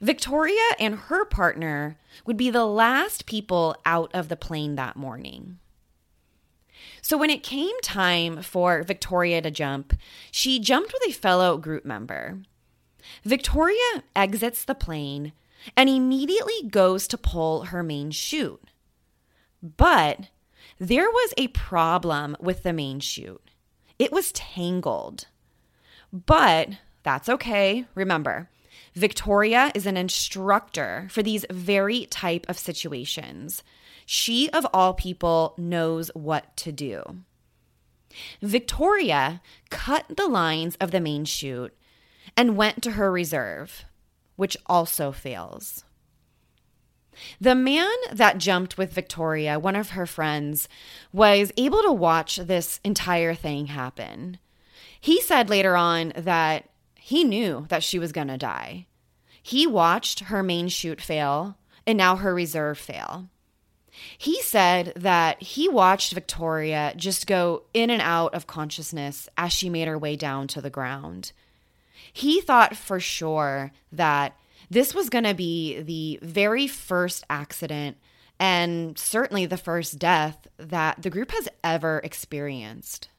Victoria 0.01 0.75
and 0.79 0.95
her 0.95 1.23
partner 1.23 1.97
would 2.25 2.35
be 2.35 2.49
the 2.49 2.65
last 2.65 3.25
people 3.25 3.75
out 3.85 4.11
of 4.13 4.27
the 4.27 4.35
plane 4.35 4.75
that 4.75 4.97
morning. 4.97 5.59
So, 7.01 7.17
when 7.17 7.29
it 7.29 7.43
came 7.43 7.79
time 7.81 8.41
for 8.41 8.83
Victoria 8.83 9.41
to 9.41 9.51
jump, 9.51 9.93
she 10.31 10.59
jumped 10.59 10.93
with 10.93 11.09
a 11.09 11.13
fellow 11.13 11.57
group 11.57 11.85
member. 11.85 12.39
Victoria 13.23 14.03
exits 14.15 14.65
the 14.65 14.75
plane 14.75 15.31
and 15.75 15.89
immediately 15.89 16.67
goes 16.67 17.07
to 17.07 17.17
pull 17.17 17.65
her 17.65 17.83
main 17.83 18.11
chute. 18.11 18.61
But 19.61 20.29
there 20.77 21.09
was 21.09 21.33
a 21.37 21.47
problem 21.49 22.37
with 22.39 22.63
the 22.63 22.73
main 22.73 22.99
chute. 22.99 23.49
It 23.97 24.11
was 24.11 24.31
tangled. 24.31 25.27
But 26.11 26.69
that's 27.03 27.29
okay. 27.29 27.85
Remember, 27.95 28.49
Victoria 28.95 29.71
is 29.75 29.85
an 29.85 29.97
instructor 29.97 31.07
for 31.11 31.21
these 31.21 31.45
very 31.49 32.05
type 32.05 32.45
of 32.49 32.57
situations. 32.57 33.63
She, 34.05 34.49
of 34.49 34.65
all 34.73 34.93
people, 34.93 35.53
knows 35.57 36.09
what 36.13 36.55
to 36.57 36.71
do. 36.71 37.03
Victoria 38.41 39.41
cut 39.69 40.05
the 40.17 40.27
lines 40.27 40.75
of 40.77 40.91
the 40.91 40.99
main 40.99 41.25
chute 41.25 41.75
and 42.35 42.57
went 42.57 42.81
to 42.83 42.91
her 42.91 43.11
reserve, 43.11 43.85
which 44.35 44.57
also 44.65 45.11
fails. 45.11 45.83
The 47.39 47.55
man 47.55 47.95
that 48.11 48.37
jumped 48.37 48.77
with 48.77 48.93
Victoria, 48.93 49.59
one 49.59 49.75
of 49.75 49.91
her 49.91 50.05
friends, 50.05 50.67
was 51.11 51.51
able 51.57 51.81
to 51.83 51.91
watch 51.91 52.37
this 52.37 52.79
entire 52.83 53.33
thing 53.33 53.67
happen. 53.67 54.39
He 54.99 55.21
said 55.21 55.49
later 55.49 55.75
on 55.75 56.13
that 56.15 56.69
he 56.95 57.23
knew 57.23 57.65
that 57.69 57.83
she 57.83 57.99
was 57.99 58.11
going 58.11 58.27
to 58.27 58.37
die. 58.37 58.85
He 59.41 59.65
watched 59.65 60.21
her 60.21 60.43
main 60.43 60.67
chute 60.67 61.01
fail 61.01 61.57
and 61.87 61.97
now 61.97 62.17
her 62.17 62.33
reserve 62.33 62.77
fail. 62.77 63.29
He 64.17 64.41
said 64.41 64.93
that 64.95 65.41
he 65.41 65.67
watched 65.67 66.13
Victoria 66.13 66.93
just 66.95 67.27
go 67.27 67.63
in 67.73 67.89
and 67.89 68.01
out 68.01 68.33
of 68.33 68.47
consciousness 68.47 69.27
as 69.37 69.51
she 69.51 69.69
made 69.69 69.87
her 69.87 69.97
way 69.97 70.15
down 70.15 70.47
to 70.49 70.61
the 70.61 70.69
ground. 70.69 71.31
He 72.13 72.41
thought 72.41 72.75
for 72.75 72.99
sure 72.99 73.71
that 73.91 74.35
this 74.69 74.93
was 74.93 75.09
going 75.09 75.23
to 75.23 75.33
be 75.33 75.81
the 75.81 76.19
very 76.21 76.67
first 76.67 77.23
accident 77.29 77.97
and 78.39 78.97
certainly 78.97 79.45
the 79.45 79.57
first 79.57 79.99
death 79.99 80.47
that 80.57 81.01
the 81.01 81.09
group 81.09 81.31
has 81.31 81.49
ever 81.63 81.99
experienced. 82.03 83.09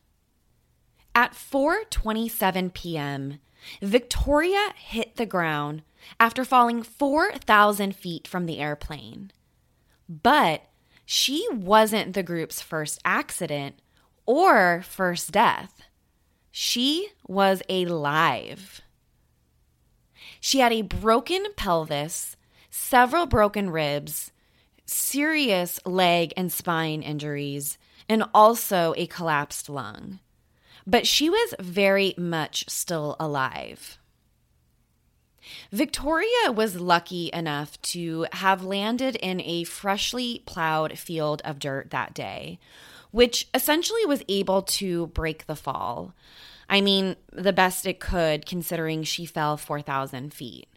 At 1.14 1.32
4:27 1.32 2.72
p.m., 2.72 3.40
Victoria 3.82 4.72
hit 4.76 5.16
the 5.16 5.26
ground 5.26 5.82
after 6.18 6.44
falling 6.44 6.82
4,000 6.82 7.94
feet 7.94 8.26
from 8.26 8.46
the 8.46 8.58
airplane. 8.58 9.30
But 10.08 10.62
she 11.04 11.46
wasn't 11.52 12.14
the 12.14 12.22
group's 12.22 12.62
first 12.62 13.00
accident 13.04 13.80
or 14.24 14.82
first 14.82 15.32
death. 15.32 15.82
She 16.50 17.08
was 17.26 17.62
alive. 17.68 18.80
She 20.40 20.60
had 20.60 20.72
a 20.72 20.82
broken 20.82 21.46
pelvis, 21.56 22.36
several 22.70 23.26
broken 23.26 23.70
ribs, 23.70 24.32
serious 24.86 25.78
leg 25.84 26.32
and 26.36 26.50
spine 26.50 27.02
injuries, 27.02 27.78
and 28.08 28.24
also 28.34 28.94
a 28.96 29.06
collapsed 29.06 29.68
lung. 29.68 30.18
But 30.86 31.06
she 31.06 31.28
was 31.28 31.54
very 31.60 32.14
much 32.16 32.64
still 32.68 33.16
alive. 33.20 33.98
Victoria 35.70 36.52
was 36.52 36.80
lucky 36.80 37.30
enough 37.32 37.80
to 37.82 38.26
have 38.32 38.64
landed 38.64 39.16
in 39.16 39.40
a 39.42 39.64
freshly 39.64 40.42
plowed 40.46 40.98
field 40.98 41.42
of 41.44 41.58
dirt 41.58 41.90
that 41.90 42.14
day, 42.14 42.58
which 43.10 43.48
essentially 43.54 44.06
was 44.06 44.22
able 44.28 44.62
to 44.62 45.08
break 45.08 45.46
the 45.46 45.56
fall. 45.56 46.14
I 46.70 46.80
mean, 46.80 47.16
the 47.32 47.52
best 47.52 47.84
it 47.84 47.98
could, 47.98 48.46
considering 48.46 49.02
she 49.02 49.26
fell 49.26 49.56
4,000 49.56 50.32
feet. 50.32 50.68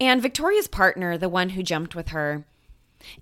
And 0.00 0.22
Victoria's 0.22 0.68
partner, 0.68 1.18
the 1.18 1.28
one 1.28 1.50
who 1.50 1.62
jumped 1.62 1.94
with 1.94 2.08
her, 2.08 2.46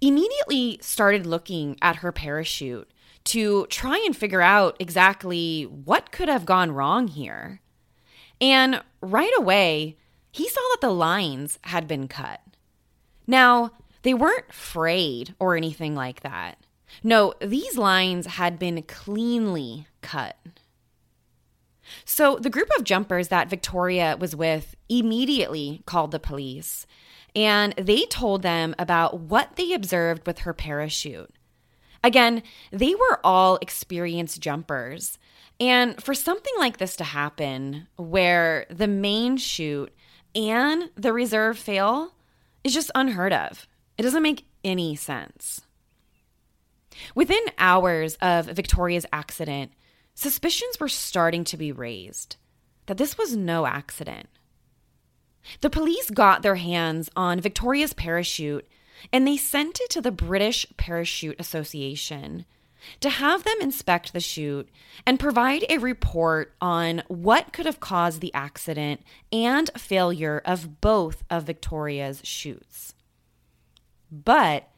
immediately 0.00 0.78
started 0.81 1.26
looking 1.26 1.76
at 1.83 1.97
her 1.97 2.12
parachute 2.12 2.88
to 3.25 3.66
try 3.66 4.00
and 4.07 4.16
figure 4.16 4.40
out 4.40 4.76
exactly 4.78 5.64
what 5.64 6.12
could 6.12 6.28
have 6.28 6.47
gone 6.47 6.71
wrong 6.71 7.09
here. 7.09 7.61
And 8.40 8.81
right 9.00 9.33
away, 9.37 9.97
he 10.31 10.49
saw 10.49 10.61
that 10.70 10.81
the 10.81 10.90
lines 10.90 11.59
had 11.64 11.88
been 11.88 12.07
cut. 12.07 12.40
Now, 13.27 13.72
they 14.03 14.14
weren't 14.14 14.53
frayed 14.53 15.35
or 15.40 15.57
anything 15.57 15.96
like 15.96 16.20
that. 16.20 16.59
No, 17.03 17.35
these 17.40 17.77
lines 17.77 18.27
had 18.27 18.59
been 18.59 18.83
cleanly 18.83 19.87
cut. 20.03 20.37
So 22.04 22.37
the 22.37 22.50
group 22.50 22.68
of 22.76 22.85
jumpers 22.85 23.28
that 23.28 23.50
Victoria 23.50 24.16
was 24.18 24.35
with 24.37 24.74
immediately 24.88 25.83
called 25.87 26.11
the 26.11 26.20
police 26.20 26.87
and 27.37 27.74
they 27.76 28.04
told 28.07 28.42
them 28.42 28.74
about 28.78 29.18
what 29.18 29.57
they 29.57 29.72
observed 29.72 30.26
with 30.26 30.40
her 30.40 30.54
parachute. 30.54 31.35
Again, 32.02 32.42
they 32.70 32.94
were 32.94 33.18
all 33.24 33.57
experienced 33.57 34.40
jumpers. 34.40 35.18
And 35.59 36.00
for 36.02 36.14
something 36.14 36.52
like 36.59 36.76
this 36.76 36.96
to 36.96 37.04
happen, 37.04 37.88
where 37.96 38.66
the 38.70 38.87
main 38.87 39.37
chute 39.37 39.92
and 40.35 40.90
the 40.96 41.12
reserve 41.12 41.59
fail, 41.59 42.14
is 42.62 42.74
just 42.74 42.90
unheard 42.94 43.33
of. 43.33 43.66
It 43.96 44.02
doesn't 44.02 44.22
make 44.22 44.46
any 44.62 44.96
sense. 44.96 45.62
Within 47.14 47.42
hours 47.59 48.16
of 48.20 48.46
Victoria's 48.46 49.07
accident, 49.12 49.72
suspicions 50.14 50.79
were 50.81 50.88
starting 50.88 51.44
to 51.44 51.57
be 51.57 51.72
raised 51.72 52.37
that 52.87 52.96
this 52.98 53.16
was 53.16 53.37
no 53.37 53.66
accident. 53.66 54.29
The 55.61 55.70
police 55.70 56.11
got 56.11 56.42
their 56.42 56.57
hands 56.57 57.11
on 57.16 57.40
Victoria's 57.40 57.92
parachute 57.92 58.66
and 59.12 59.27
they 59.27 59.37
sent 59.37 59.81
it 59.81 59.90
to 59.90 60.00
the 60.00 60.12
British 60.12 60.66
Parachute 60.77 61.37
Association 61.38 62.46
to 63.00 63.09
have 63.09 63.44
them 63.44 63.57
inspect 63.61 64.12
the 64.12 64.20
chute 64.20 64.68
and 65.07 65.18
provide 65.18 65.64
a 65.68 65.79
report 65.79 66.55
on 66.61 67.03
what 67.09 67.53
could 67.53 67.66
have 67.66 67.81
caused 67.81 68.20
the 68.20 68.33
accident 68.35 69.03
and 69.33 69.70
failure 69.77 70.42
of 70.44 70.81
both 70.81 71.24
of 71.31 71.44
Victoria's 71.44 72.20
chutes. 72.24 72.94
But 74.11 74.68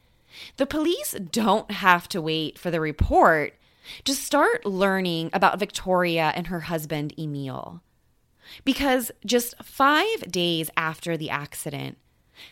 the 0.57 0.65
police 0.65 1.13
don't 1.13 1.69
have 1.71 2.07
to 2.09 2.21
wait 2.21 2.57
for 2.57 2.71
the 2.71 2.81
report 2.81 3.53
to 4.03 4.13
start 4.13 4.65
learning 4.65 5.29
about 5.33 5.59
Victoria 5.59 6.31
and 6.35 6.47
her 6.47 6.61
husband, 6.61 7.13
Emil. 7.17 7.81
Because 8.63 9.11
just 9.25 9.61
five 9.63 10.31
days 10.31 10.69
after 10.77 11.17
the 11.17 11.29
accident, 11.29 11.97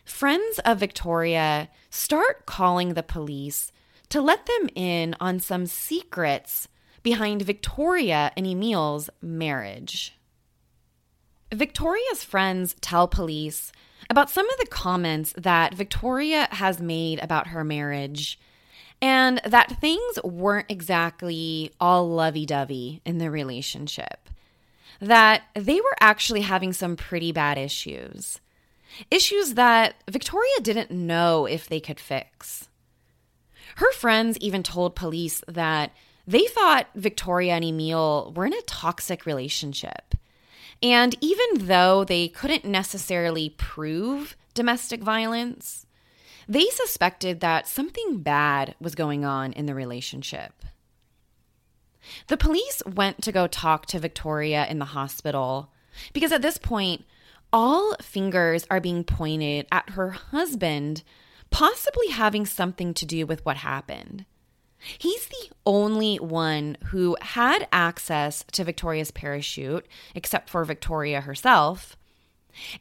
friends 0.04 0.60
of 0.66 0.80
Victoria 0.80 1.70
start 1.90 2.46
calling 2.46 2.94
the 2.94 3.04
police 3.04 3.72
to 4.10 4.22
let 4.22 4.46
them 4.46 4.70
in 4.76 5.16
on 5.20 5.40
some 5.40 5.66
secrets 5.66 6.68
behind 7.04 7.42
Victoria 7.42 8.32
and 8.36 8.46
Emil's 8.46 9.10
marriage. 9.22 10.18
Victoria's 11.54 12.24
friends 12.24 12.76
tell 12.82 13.08
police 13.08 13.72
about 14.10 14.30
some 14.30 14.50
of 14.50 14.58
the 14.58 14.68
comments 14.68 15.34
that 15.38 15.74
Victoria 15.74 16.48
has 16.52 16.80
made 16.80 17.20
about 17.24 17.48
her 17.48 17.64
marriage 17.64 18.40
and 19.02 19.42
that 19.46 19.80
things 19.80 20.20
weren't 20.24 20.70
exactly 20.70 21.72
all 21.80 22.10
lovey 22.10 22.46
dovey 22.46 23.02
in 23.06 23.18
the 23.18 23.30
relationship. 23.30 24.30
That 25.00 25.44
they 25.54 25.76
were 25.76 25.96
actually 26.00 26.42
having 26.42 26.74
some 26.74 26.96
pretty 26.96 27.32
bad 27.32 27.58
issues. 27.58 28.40
Issues 29.12 29.56
that 29.56 29.96
Victoria 30.10 30.60
didn't 30.62 30.92
know 30.92 31.46
if 31.46 31.68
they 31.68 31.80
could 31.80 32.00
fix. 32.00 32.70
Her 33.76 33.92
friends 33.92 34.38
even 34.38 34.64
told 34.64 34.96
police 34.96 35.44
that 35.48 35.92
they 36.26 36.46
thought 36.46 36.88
Victoria 36.96 37.54
and 37.54 37.66
Emil 37.66 38.34
were 38.36 38.46
in 38.46 38.54
a 38.54 38.62
toxic 38.62 39.26
relationship. 39.26 40.16
And 40.82 41.16
even 41.22 41.68
though 41.68 42.04
they 42.04 42.28
couldn't 42.28 42.66
necessarily 42.66 43.50
prove 43.50 44.36
domestic 44.54 45.02
violence, 45.04 45.85
they 46.48 46.66
suspected 46.70 47.40
that 47.40 47.68
something 47.68 48.20
bad 48.20 48.76
was 48.80 48.96
going 48.96 49.26
on 49.26 49.54
in 49.54 49.66
the 49.66 49.76
relationship. 49.76 50.54
The 52.28 52.38
police 52.38 52.82
went 52.86 53.22
to 53.24 53.32
go 53.32 53.48
talk 53.48 53.86
to 53.88 54.00
Victoria 54.00 54.66
in 54.68 54.80
the 54.80 54.86
hospital 54.86 55.72
because 56.14 56.32
at 56.32 56.42
this 56.42 56.58
point, 56.58 57.06
all 57.52 57.96
fingers 58.02 58.66
are 58.70 58.82
being 58.82 59.04
pointed 59.04 59.66
at 59.72 59.92
her 59.92 60.12
husband 60.12 61.04
possibly 61.50 62.10
having 62.10 62.46
something 62.46 62.94
to 62.94 63.06
do 63.06 63.26
with 63.26 63.46
what 63.46 63.58
happened. 63.58 64.26
He's 64.98 65.28
the 65.28 65.50
only 65.66 66.18
one 66.18 66.78
who 66.88 67.18
had 67.22 67.68
access 67.72 68.44
to 68.52 68.64
Victoria's 68.64 69.12
parachute, 69.12 69.88
except 70.14 70.50
for 70.50 70.64
Victoria 70.66 71.22
herself. 71.22 71.98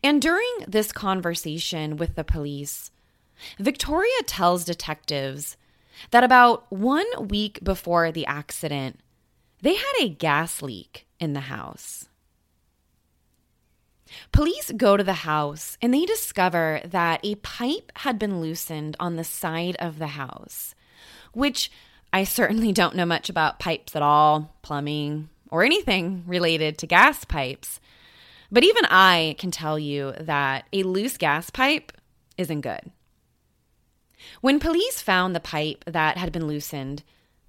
And 0.02 0.20
during 0.20 0.52
this 0.66 0.92
conversation 0.92 1.96
with 1.96 2.14
the 2.14 2.24
police, 2.24 2.90
Victoria 3.58 4.22
tells 4.26 4.64
detectives 4.64 5.56
that 6.10 6.24
about 6.24 6.70
one 6.72 7.06
week 7.28 7.60
before 7.62 8.10
the 8.10 8.26
accident, 8.26 9.00
they 9.62 9.74
had 9.74 9.92
a 10.00 10.08
gas 10.08 10.62
leak 10.62 11.06
in 11.20 11.32
the 11.32 11.40
house. 11.40 12.08
Police 14.32 14.70
go 14.76 14.96
to 14.96 15.04
the 15.04 15.24
house 15.24 15.76
and 15.82 15.92
they 15.92 16.04
discover 16.04 16.80
that 16.84 17.20
a 17.24 17.36
pipe 17.36 17.90
had 17.96 18.18
been 18.18 18.40
loosened 18.40 18.96
on 19.00 19.16
the 19.16 19.24
side 19.24 19.76
of 19.80 19.98
the 19.98 20.08
house, 20.08 20.74
which 21.32 21.70
I 22.12 22.24
certainly 22.24 22.72
don't 22.72 22.94
know 22.94 23.06
much 23.06 23.28
about 23.28 23.58
pipes 23.58 23.96
at 23.96 24.02
all, 24.02 24.54
plumbing, 24.62 25.30
or 25.50 25.64
anything 25.64 26.22
related 26.26 26.78
to 26.78 26.86
gas 26.86 27.24
pipes. 27.24 27.80
But 28.52 28.62
even 28.62 28.84
I 28.84 29.34
can 29.38 29.50
tell 29.50 29.78
you 29.78 30.12
that 30.20 30.66
a 30.72 30.84
loose 30.84 31.16
gas 31.16 31.50
pipe 31.50 31.90
isn't 32.38 32.60
good. 32.60 32.92
When 34.40 34.60
police 34.60 35.00
found 35.00 35.34
the 35.34 35.40
pipe 35.40 35.84
that 35.86 36.16
had 36.16 36.32
been 36.32 36.46
loosened, 36.46 37.02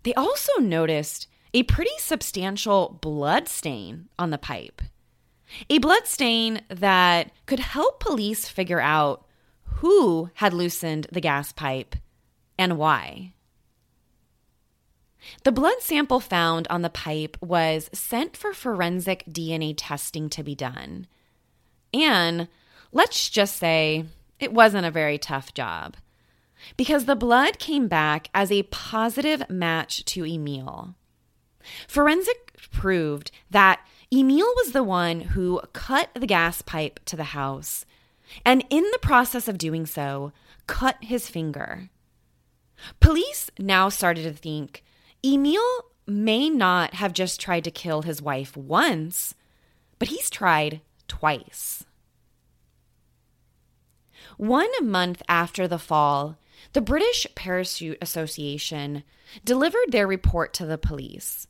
they 0.04 0.14
also 0.14 0.54
noticed 0.60 1.28
a 1.54 1.64
pretty 1.64 1.98
substantial 1.98 3.00
blood 3.02 3.48
stain 3.48 4.10
on 4.20 4.30
the 4.30 4.38
pipe. 4.38 4.82
A 5.70 5.78
blood 5.78 6.06
stain 6.06 6.62
that 6.70 7.32
could 7.46 7.60
help 7.60 8.00
police 8.00 8.48
figure 8.48 8.82
out 8.82 9.26
who 9.64 10.30
had 10.36 10.54
loosened 10.54 11.08
the 11.12 11.22
gas 11.22 11.52
pipe 11.52 11.96
and 12.58 12.78
why. 12.78 13.34
The 15.44 15.52
blood 15.52 15.82
sample 15.82 16.20
found 16.20 16.68
on 16.70 16.82
the 16.82 16.90
pipe 16.90 17.38
was 17.42 17.90
sent 17.94 18.38
for 18.38 18.54
forensic 18.54 19.26
DNA 19.26 19.74
testing 19.76 20.30
to 20.30 20.44
be 20.44 20.56
done. 20.56 21.08
And 21.94 22.48
let's 22.92 23.30
just 23.30 23.56
say 23.56 24.06
it 24.40 24.54
wasn't 24.54 24.86
a 24.86 24.92
very 24.92 25.18
tough 25.18 25.54
job 25.54 25.96
because 26.78 27.06
the 27.06 27.16
blood 27.16 27.60
came 27.60 27.88
back 27.88 28.30
as 28.34 28.52
a 28.52 28.64
positive 28.64 29.50
match 29.50 30.04
to 30.06 30.26
Emil. 30.26 30.96
Forensic 31.88 32.58
proved 32.72 33.32
that 33.50 33.80
Emil 34.14 34.48
was 34.58 34.72
the 34.72 34.84
one 34.84 35.22
who 35.22 35.62
cut 35.74 36.10
the 36.14 36.28
gas 36.28 36.62
pipe 36.62 37.00
to 37.06 37.16
the 37.16 37.26
house, 37.26 37.86
and 38.46 38.64
in 38.70 38.84
the 38.92 39.00
process 39.00 39.48
of 39.48 39.58
doing 39.58 39.86
so, 39.86 40.32
cut 40.68 40.98
his 41.02 41.30
finger. 41.30 41.90
Police 43.00 43.50
now 43.58 43.90
started 43.90 44.24
to 44.24 44.34
think 44.34 44.84
Emil 45.24 45.64
may 46.08 46.50
not 46.50 46.96
have 46.96 47.14
just 47.14 47.40
tried 47.40 47.64
to 47.64 47.72
kill 47.72 48.04
his 48.04 48.22
wife 48.22 48.56
once, 48.56 49.34
but 49.98 50.10
he's 50.10 50.30
tried 50.30 50.82
twice. 51.08 51.84
One 54.38 54.70
month 54.82 55.22
after 55.28 55.68
the 55.68 55.80
fall, 55.80 56.38
the 56.74 56.82
British 56.82 57.28
Parachute 57.36 57.98
Association 58.02 59.04
delivered 59.44 59.92
their 59.92 60.08
report 60.08 60.54
to 60.56 60.66
the 60.66 60.78
police. 60.78 61.48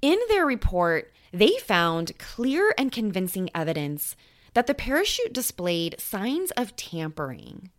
In 0.00 0.18
their 0.28 0.44
report, 0.44 1.12
they 1.32 1.56
found 1.58 2.18
clear 2.18 2.74
and 2.76 2.92
convincing 2.92 3.50
evidence 3.54 4.16
that 4.54 4.66
the 4.66 4.74
parachute 4.74 5.32
displayed 5.32 6.00
signs 6.00 6.50
of 6.52 6.76
tampering. 6.76 7.70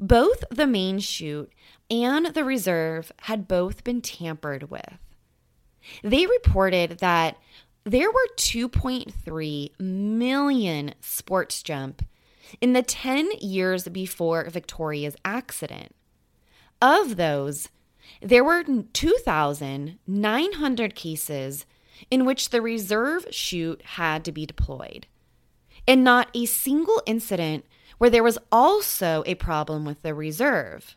Both 0.00 0.44
the 0.50 0.66
main 0.66 0.98
chute 1.00 1.52
and 1.90 2.26
the 2.26 2.44
reserve 2.44 3.12
had 3.20 3.48
both 3.48 3.84
been 3.84 4.00
tampered 4.00 4.70
with. 4.70 4.98
They 6.02 6.26
reported 6.26 6.98
that 6.98 7.36
there 7.84 8.10
were 8.10 8.28
2.3 8.36 9.78
million 9.78 10.94
sports 11.00 11.62
jump 11.62 12.02
in 12.60 12.72
the 12.72 12.82
10 12.82 13.30
years 13.40 13.88
before 13.88 14.48
Victoria's 14.48 15.16
accident. 15.24 15.94
Of 16.80 17.16
those, 17.16 17.68
there 18.22 18.44
were 18.44 18.62
2,900 18.64 20.94
cases 20.94 21.66
in 22.10 22.24
which 22.24 22.50
the 22.50 22.60
reserve 22.60 23.26
chute 23.30 23.80
had 23.82 24.24
to 24.24 24.32
be 24.32 24.44
deployed, 24.46 25.06
and 25.88 26.04
not 26.04 26.28
a 26.34 26.46
single 26.46 27.02
incident 27.06 27.64
where 27.98 28.10
there 28.10 28.22
was 28.22 28.38
also 28.52 29.24
a 29.26 29.34
problem 29.34 29.84
with 29.84 30.02
the 30.02 30.14
reserve. 30.14 30.96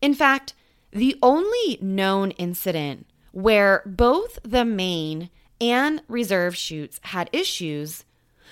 In 0.00 0.14
fact, 0.14 0.54
the 0.90 1.16
only 1.22 1.78
known 1.80 2.30
incident 2.32 3.06
where 3.32 3.82
both 3.84 4.38
the 4.42 4.64
main 4.64 5.30
and 5.60 6.02
reserve 6.08 6.56
chutes 6.56 6.98
had 7.02 7.28
issues 7.32 8.04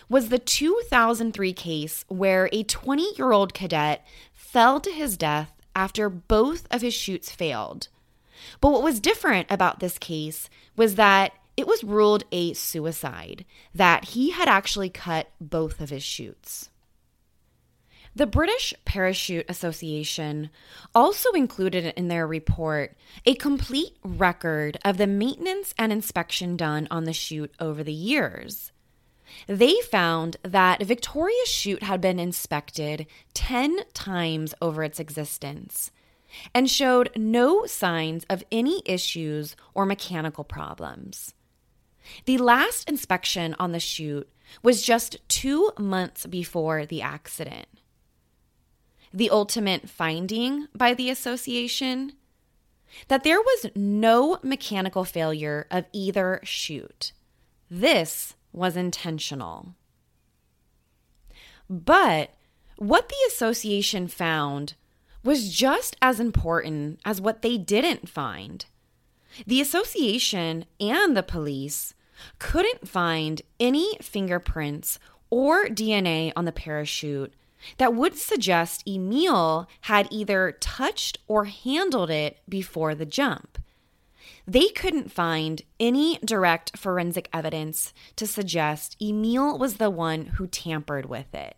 was 0.09 0.29
the 0.29 0.39
2003 0.39 1.53
case 1.53 2.05
where 2.09 2.49
a 2.53 2.63
20 2.63 3.15
year 3.17 3.33
old 3.33 3.55
cadet 3.55 4.05
fell 4.33 4.81
to 4.81 4.91
his 4.91 5.17
death 5.17 5.53
after 5.75 6.09
both 6.09 6.67
of 6.71 6.83
his 6.83 6.95
chutes 6.95 7.31
failed. 7.31 7.89
But 8.61 8.71
what 8.71 8.83
was 8.83 9.01
different 9.01 9.49
about 9.51 9.81
this 9.81 9.99
case 9.99 10.49
was 10.77 10.97
that 10.97 11.33
it 11.57 11.67
was 11.67 11.85
ruled 11.85 12.25
a 12.33 12.53
suicide, 12.55 13.45
that 13.75 14.07
he 14.07 14.31
had 14.31 14.49
actually 14.49 14.91
cut 14.91 15.31
both 15.41 15.81
of 15.81 15.91
his 15.91 16.03
chutes. 16.03 16.71
The 18.17 18.27
British 18.27 18.73
Parachute 18.85 19.47
Association 19.49 20.51
also 20.95 21.33
included 21.33 21.93
in 21.97 22.07
their 22.07 22.29
report 22.29 22.97
a 23.27 23.35
complete 23.35 23.97
record 24.05 24.79
of 24.85 24.99
the 24.99 25.09
maintenance 25.09 25.75
and 25.77 25.93
inspection 25.93 26.57
done 26.57 26.87
on 26.93 27.05
the 27.05 27.13
chute 27.13 27.53
over 27.59 27.83
the 27.83 27.93
years. 27.93 28.71
They 29.47 29.81
found 29.81 30.37
that 30.43 30.83
Victoria's 30.83 31.49
chute 31.49 31.83
had 31.83 32.01
been 32.01 32.19
inspected 32.19 33.07
10 33.35 33.81
times 33.93 34.55
over 34.61 34.83
its 34.83 35.01
existence 35.01 35.91
and 36.55 36.69
showed 36.71 37.11
no 37.17 37.67
signs 37.67 38.25
of 38.29 38.45
any 38.51 38.83
issues 38.85 39.57
or 39.75 39.87
mechanical 39.87 40.45
problems. 40.45 41.35
The 42.25 42.39
last 42.39 42.89
inspection 42.89 43.55
on 43.59 43.73
the 43.73 43.81
chute 43.81 44.29
was 44.63 44.83
just 44.83 45.27
two 45.29 45.71
months 45.79 46.27
before 46.27 46.87
the 46.87 47.03
accident. 47.03 47.67
The 49.13 49.31
ultimate 49.31 49.89
finding 49.89 50.69
by 50.75 50.95
the 50.95 51.09
association 51.09 52.15
that 53.09 53.25
there 53.25 53.41
was 53.41 53.67
no 53.75 54.39
mechanical 54.43 55.05
failure 55.05 55.67
of 55.71 55.87
either 55.93 56.41
chute. 56.43 57.13
This 57.71 58.35
was 58.55 58.77
intentional. 58.77 59.75
But 61.69 62.31
what 62.77 63.09
the 63.09 63.17
association 63.29 64.09
found 64.09 64.75
was 65.23 65.53
just 65.53 65.97
as 66.03 66.21
important 66.21 67.01
as 67.05 67.21
what 67.21 67.43
they 67.43 67.57
didn't 67.57 68.09
find. 68.09 68.67
The 69.47 69.61
association 69.61 70.67
and 70.79 71.17
the 71.17 71.23
police 71.23 71.95
couldn't 72.39 72.89
find 72.89 73.43
any 73.59 73.97
fingerprints 74.01 74.99
or 75.31 75.67
DNA 75.67 76.33
on 76.37 76.45
the 76.45 76.53
parachute 76.53 77.35
that 77.79 77.95
would 77.95 78.17
suggest 78.17 78.87
Emil 78.87 79.69
had 79.83 80.07
either 80.11 80.53
touched 80.61 81.19
or 81.27 81.47
handled 81.47 82.11
it 82.11 82.39
before 82.49 82.95
the 82.95 83.07
jump. 83.07 83.59
They 84.47 84.69
couldn't 84.69 85.11
find 85.11 85.63
any 85.81 86.19
direct 86.19 86.77
forensic 86.77 87.29
evidence 87.33 87.95
to 88.17 88.27
suggest 88.27 88.97
Emil 89.01 89.59
was 89.59 89.77
the 89.77 89.91
one 89.91 90.27
who 90.27 90.47
tampered 90.47 91.07
with 91.07 91.35
it. 91.35 91.57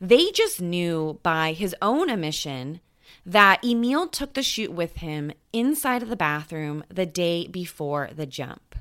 They 0.00 0.30
just 0.30 0.60
knew 0.60 1.18
by 1.22 1.52
his 1.52 1.74
own 1.82 2.08
admission 2.08 2.80
that 3.24 3.64
Emil 3.64 4.08
took 4.08 4.34
the 4.34 4.42
chute 4.42 4.72
with 4.72 4.96
him 4.96 5.32
inside 5.52 6.02
of 6.02 6.08
the 6.08 6.16
bathroom 6.16 6.84
the 6.88 7.06
day 7.06 7.46
before 7.48 8.10
the 8.14 8.26
jump. 8.26 8.76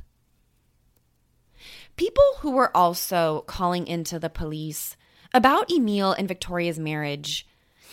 People 1.96 2.24
who 2.40 2.52
were 2.52 2.76
also 2.76 3.42
calling 3.48 3.88
into 3.88 4.20
the 4.20 4.30
police 4.30 4.96
about 5.34 5.72
Emil 5.72 6.12
and 6.14 6.28
Victoria's 6.28 6.78
marriage 6.78 7.48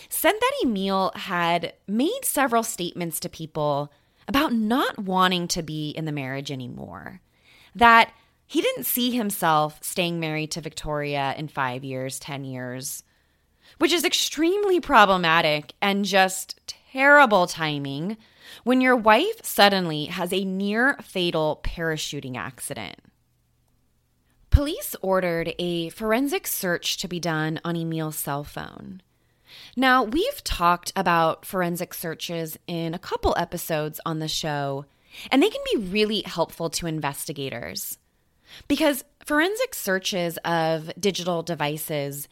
said 0.09 0.33
that 0.33 0.53
Emil 0.63 1.11
had 1.15 1.73
made 1.87 2.21
several 2.23 2.63
statements 2.63 3.19
to 3.19 3.29
people 3.29 3.91
about 4.27 4.53
not 4.53 4.99
wanting 4.99 5.47
to 5.49 5.63
be 5.63 5.89
in 5.89 6.05
the 6.05 6.11
marriage 6.11 6.51
anymore. 6.51 7.21
That 7.75 8.11
he 8.45 8.61
didn't 8.61 8.85
see 8.85 9.11
himself 9.11 9.79
staying 9.81 10.19
married 10.19 10.51
to 10.51 10.61
Victoria 10.61 11.33
in 11.37 11.47
five 11.47 11.83
years, 11.83 12.19
10 12.19 12.45
years, 12.45 13.03
which 13.79 13.91
is 13.91 14.03
extremely 14.03 14.79
problematic 14.79 15.73
and 15.81 16.05
just 16.05 16.59
terrible 16.91 17.47
timing 17.47 18.17
when 18.63 18.81
your 18.81 18.95
wife 18.95 19.43
suddenly 19.43 20.05
has 20.05 20.31
a 20.31 20.45
near 20.45 20.97
fatal 21.01 21.61
parachuting 21.63 22.37
accident. 22.37 22.99
Police 24.51 24.95
ordered 25.01 25.55
a 25.57 25.89
forensic 25.89 26.45
search 26.45 26.97
to 26.97 27.07
be 27.07 27.19
done 27.19 27.59
on 27.65 27.75
Emil's 27.75 28.17
cell 28.17 28.43
phone. 28.43 29.01
Now, 29.75 30.03
we've 30.03 30.43
talked 30.43 30.91
about 30.95 31.45
forensic 31.45 31.93
searches 31.93 32.57
in 32.67 32.93
a 32.93 32.99
couple 32.99 33.35
episodes 33.37 33.99
on 34.05 34.19
the 34.19 34.27
show, 34.27 34.85
and 35.31 35.41
they 35.41 35.49
can 35.49 35.61
be 35.73 35.87
really 35.87 36.23
helpful 36.25 36.69
to 36.71 36.87
investigators. 36.87 37.97
Because 38.67 39.03
forensic 39.25 39.73
searches 39.73 40.37
of 40.45 40.91
digital 40.99 41.41
devices 41.43 42.27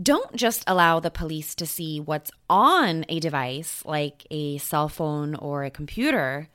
don't 0.00 0.34
just 0.34 0.64
allow 0.66 1.00
the 1.00 1.10
police 1.10 1.54
to 1.56 1.66
see 1.66 2.00
what's 2.00 2.30
on 2.48 3.04
a 3.08 3.20
device 3.20 3.82
like 3.84 4.26
a 4.30 4.58
cell 4.58 4.88
phone 4.88 5.34
or 5.34 5.64
a 5.64 5.70
computer, 5.70 6.48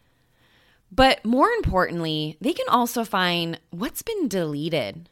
but 0.91 1.23
more 1.23 1.49
importantly, 1.49 2.37
they 2.41 2.53
can 2.53 2.67
also 2.69 3.03
find 3.03 3.59
what's 3.69 4.01
been 4.01 4.27
deleted 4.27 5.09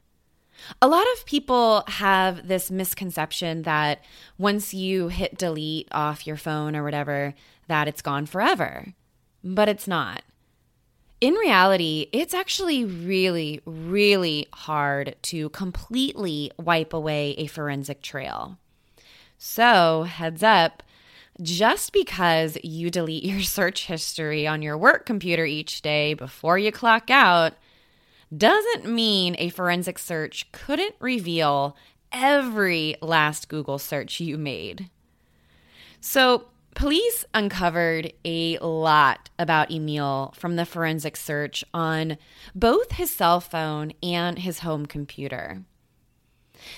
a 0.82 0.88
lot 0.88 1.06
of 1.15 1.26
people 1.26 1.84
have 1.88 2.48
this 2.48 2.70
misconception 2.72 3.63
that 3.63 4.04
once 4.38 4.74
you 4.74 5.08
hit 5.10 5.38
delete 5.38 5.88
off 5.91 6.28
your 6.28 6.38
phone 6.38 6.76
or 6.76 6.84
whatever, 6.84 7.34
that 7.67 7.88
it's 7.88 8.02
gone 8.02 8.26
forever. 8.26 8.93
but 9.43 9.70
it's 9.70 9.88
not. 9.88 10.24
In 11.20 11.34
reality, 11.36 12.10
it's 12.12 12.34
actually 12.34 12.86
really, 12.86 13.62
really 13.65 14.48
hard 14.54 15.15
to 15.24 15.50
completely 15.50 16.52
wipe 16.58 16.93
away 16.93 17.34
a 17.38 17.48
forensic 17.48 18.02
trail. 18.02 18.58
So, 19.38 20.04
heads 20.04 20.43
up, 20.43 20.84
just 21.41 21.93
because 21.93 22.58
you 22.63 22.89
delete 22.89 23.24
your 23.24 23.41
search 23.58 23.86
history 23.86 24.46
on 24.46 24.62
your 24.62 24.78
work 24.78 25.06
computer 25.06 25.46
each 25.46 25.82
day 25.82 26.13
before 26.13 26.58
you 26.60 26.72
clock 26.72 27.10
out 27.10 27.54
doesn't 28.35 28.85
mean 28.85 29.35
a 29.37 29.49
forensic 29.49 29.99
search 29.99 30.51
couldn't 30.51 30.95
reveal 30.99 31.75
every 32.11 32.95
last 33.01 33.49
Google 33.49 33.79
search 33.79 34.19
you 34.19 34.37
made. 34.37 34.89
So, 35.99 36.45
police 36.75 37.25
uncovered 37.33 38.13
a 38.23 38.57
lot 38.59 39.29
about 39.39 39.71
Emil 39.71 40.33
from 40.37 40.55
the 40.55 40.65
forensic 40.65 41.17
search 41.17 41.63
on 41.73 42.17
both 42.53 42.93
his 42.93 43.09
cell 43.09 43.39
phone 43.39 43.93
and 44.03 44.39
his 44.39 44.59
home 44.59 44.85
computer. 44.85 45.63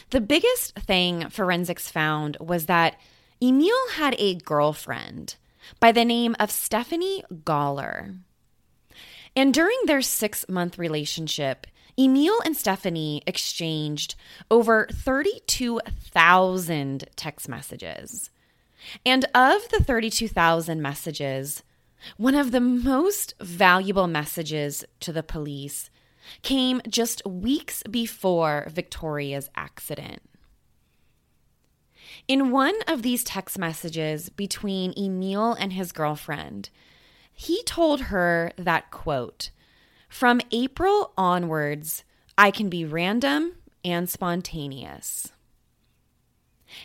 The 0.10 0.22
biggest 0.22 0.76
thing 0.76 1.30
forensics 1.30 1.90
found 1.90 2.38
was 2.40 2.66
that 2.68 3.00
Emil 3.42 3.90
had 3.94 4.16
a 4.18 4.36
girlfriend 4.36 5.36
by 5.80 5.92
the 5.92 6.06
name 6.06 6.36
of 6.40 6.52
Stephanie 6.52 7.24
Goller. 7.44 8.18
And 9.40 9.52
during 9.54 9.78
their 9.86 10.02
six 10.02 10.46
month 10.50 10.78
relationship, 10.78 11.66
Emil 11.98 12.42
and 12.44 12.58
Stephanie 12.58 13.24
exchanged 13.26 14.16
over 14.52 14.90
32,000 14.92 17.06
text 17.16 17.48
messages. 17.48 18.32
And 19.06 19.24
of 19.34 19.70
the 19.70 19.82
32,000 19.82 20.82
messages, 20.82 21.64
one 22.18 22.36
of 22.36 22.52
the 22.52 22.60
most 22.60 23.34
valuable 23.40 24.08
messages 24.08 24.84
to 25.00 25.14
the 25.14 25.24
police 25.24 25.90
came 26.42 26.82
just 26.90 27.26
weeks 27.26 27.82
before 27.90 28.68
Victoria's 28.70 29.50
accident. 29.56 30.22
In 32.28 32.52
one 32.52 32.76
of 32.90 33.04
these 33.04 33.24
text 33.24 33.58
messages 33.58 34.28
between 34.28 34.94
Emil 34.98 35.54
and 35.54 35.72
his 35.72 35.94
girlfriend, 35.94 36.70
he 37.40 37.64
told 37.64 38.02
her 38.02 38.52
that 38.58 38.92
quote, 38.92 39.50
from 40.10 40.42
April 40.52 41.14
onwards, 41.18 42.04
I 42.38 42.52
can 42.52 42.68
be 42.68 42.84
random 42.84 43.54
and 43.82 44.10
spontaneous. 44.10 45.32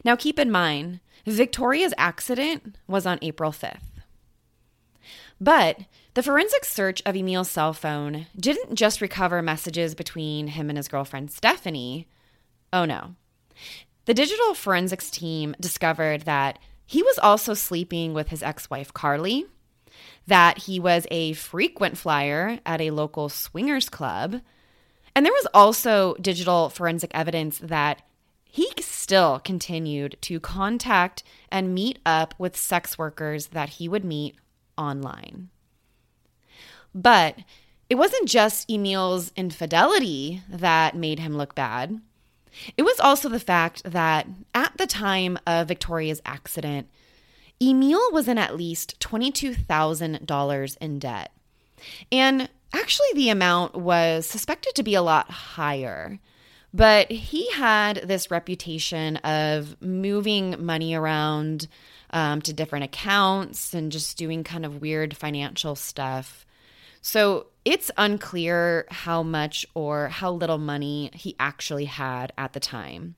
Now 0.04 0.14
keep 0.14 0.38
in 0.38 0.52
mind, 0.52 1.00
Victoria's 1.26 1.92
accident 1.98 2.78
was 2.86 3.04
on 3.04 3.18
April 3.20 3.50
5th. 3.50 3.80
But 5.40 5.80
the 6.14 6.22
forensic 6.22 6.64
search 6.64 7.02
of 7.04 7.16
Emil's 7.16 7.50
cell 7.50 7.72
phone 7.72 8.28
didn't 8.36 8.76
just 8.76 9.00
recover 9.00 9.42
messages 9.42 9.96
between 9.96 10.46
him 10.46 10.68
and 10.68 10.76
his 10.76 10.86
girlfriend 10.86 11.32
Stephanie. 11.32 12.06
Oh 12.72 12.84
no. 12.84 13.16
The 14.04 14.14
digital 14.14 14.54
forensics 14.54 15.10
team 15.10 15.56
discovered 15.58 16.22
that 16.22 16.60
he 16.86 17.02
was 17.02 17.18
also 17.18 17.54
sleeping 17.54 18.14
with 18.14 18.28
his 18.28 18.44
ex 18.44 18.70
wife 18.70 18.94
Carly, 18.94 19.46
that 20.26 20.58
he 20.58 20.80
was 20.80 21.06
a 21.10 21.32
frequent 21.34 21.98
flyer 21.98 22.58
at 22.64 22.80
a 22.80 22.90
local 22.90 23.28
swingers 23.28 23.88
club, 23.88 24.40
and 25.14 25.24
there 25.24 25.32
was 25.32 25.46
also 25.54 26.14
digital 26.20 26.68
forensic 26.68 27.10
evidence 27.14 27.58
that 27.58 28.02
he 28.44 28.70
still 28.80 29.40
continued 29.40 30.16
to 30.22 30.40
contact 30.40 31.24
and 31.50 31.74
meet 31.74 31.98
up 32.06 32.34
with 32.38 32.56
sex 32.56 32.96
workers 32.96 33.48
that 33.48 33.68
he 33.68 33.88
would 33.88 34.04
meet 34.04 34.36
online. 34.78 35.50
But 36.94 37.38
it 37.90 37.96
wasn't 37.96 38.28
just 38.28 38.70
Emil's 38.70 39.32
infidelity 39.36 40.42
that 40.48 40.96
made 40.96 41.18
him 41.18 41.36
look 41.36 41.54
bad. 41.54 42.00
It 42.76 42.82
was 42.82 43.00
also 43.00 43.28
the 43.28 43.40
fact 43.40 43.82
that 43.84 44.26
at 44.54 44.76
the 44.78 44.86
time 44.86 45.38
of 45.46 45.68
Victoria's 45.68 46.22
accident, 46.24 46.88
Emil 47.60 48.12
was 48.12 48.28
in 48.28 48.38
at 48.38 48.56
least 48.56 48.98
$22,000 49.00 50.76
in 50.80 50.98
debt. 50.98 51.32
And 52.10 52.48
actually, 52.72 53.06
the 53.14 53.30
amount 53.30 53.74
was 53.74 54.26
suspected 54.26 54.74
to 54.74 54.82
be 54.82 54.94
a 54.94 55.02
lot 55.02 55.30
higher. 55.30 56.18
But 56.72 57.10
he 57.10 57.50
had 57.52 58.02
this 58.04 58.32
reputation 58.32 59.16
of 59.18 59.80
moving 59.80 60.64
money 60.64 60.94
around 60.94 61.68
um, 62.10 62.42
to 62.42 62.52
different 62.52 62.84
accounts 62.84 63.74
and 63.74 63.92
just 63.92 64.18
doing 64.18 64.42
kind 64.42 64.66
of 64.66 64.80
weird 64.80 65.16
financial 65.16 65.76
stuff. 65.76 66.44
So 67.00 67.46
it's 67.64 67.90
unclear 67.96 68.86
how 68.90 69.22
much 69.22 69.64
or 69.74 70.08
how 70.08 70.32
little 70.32 70.58
money 70.58 71.10
he 71.14 71.36
actually 71.38 71.84
had 71.84 72.32
at 72.36 72.54
the 72.54 72.60
time. 72.60 73.14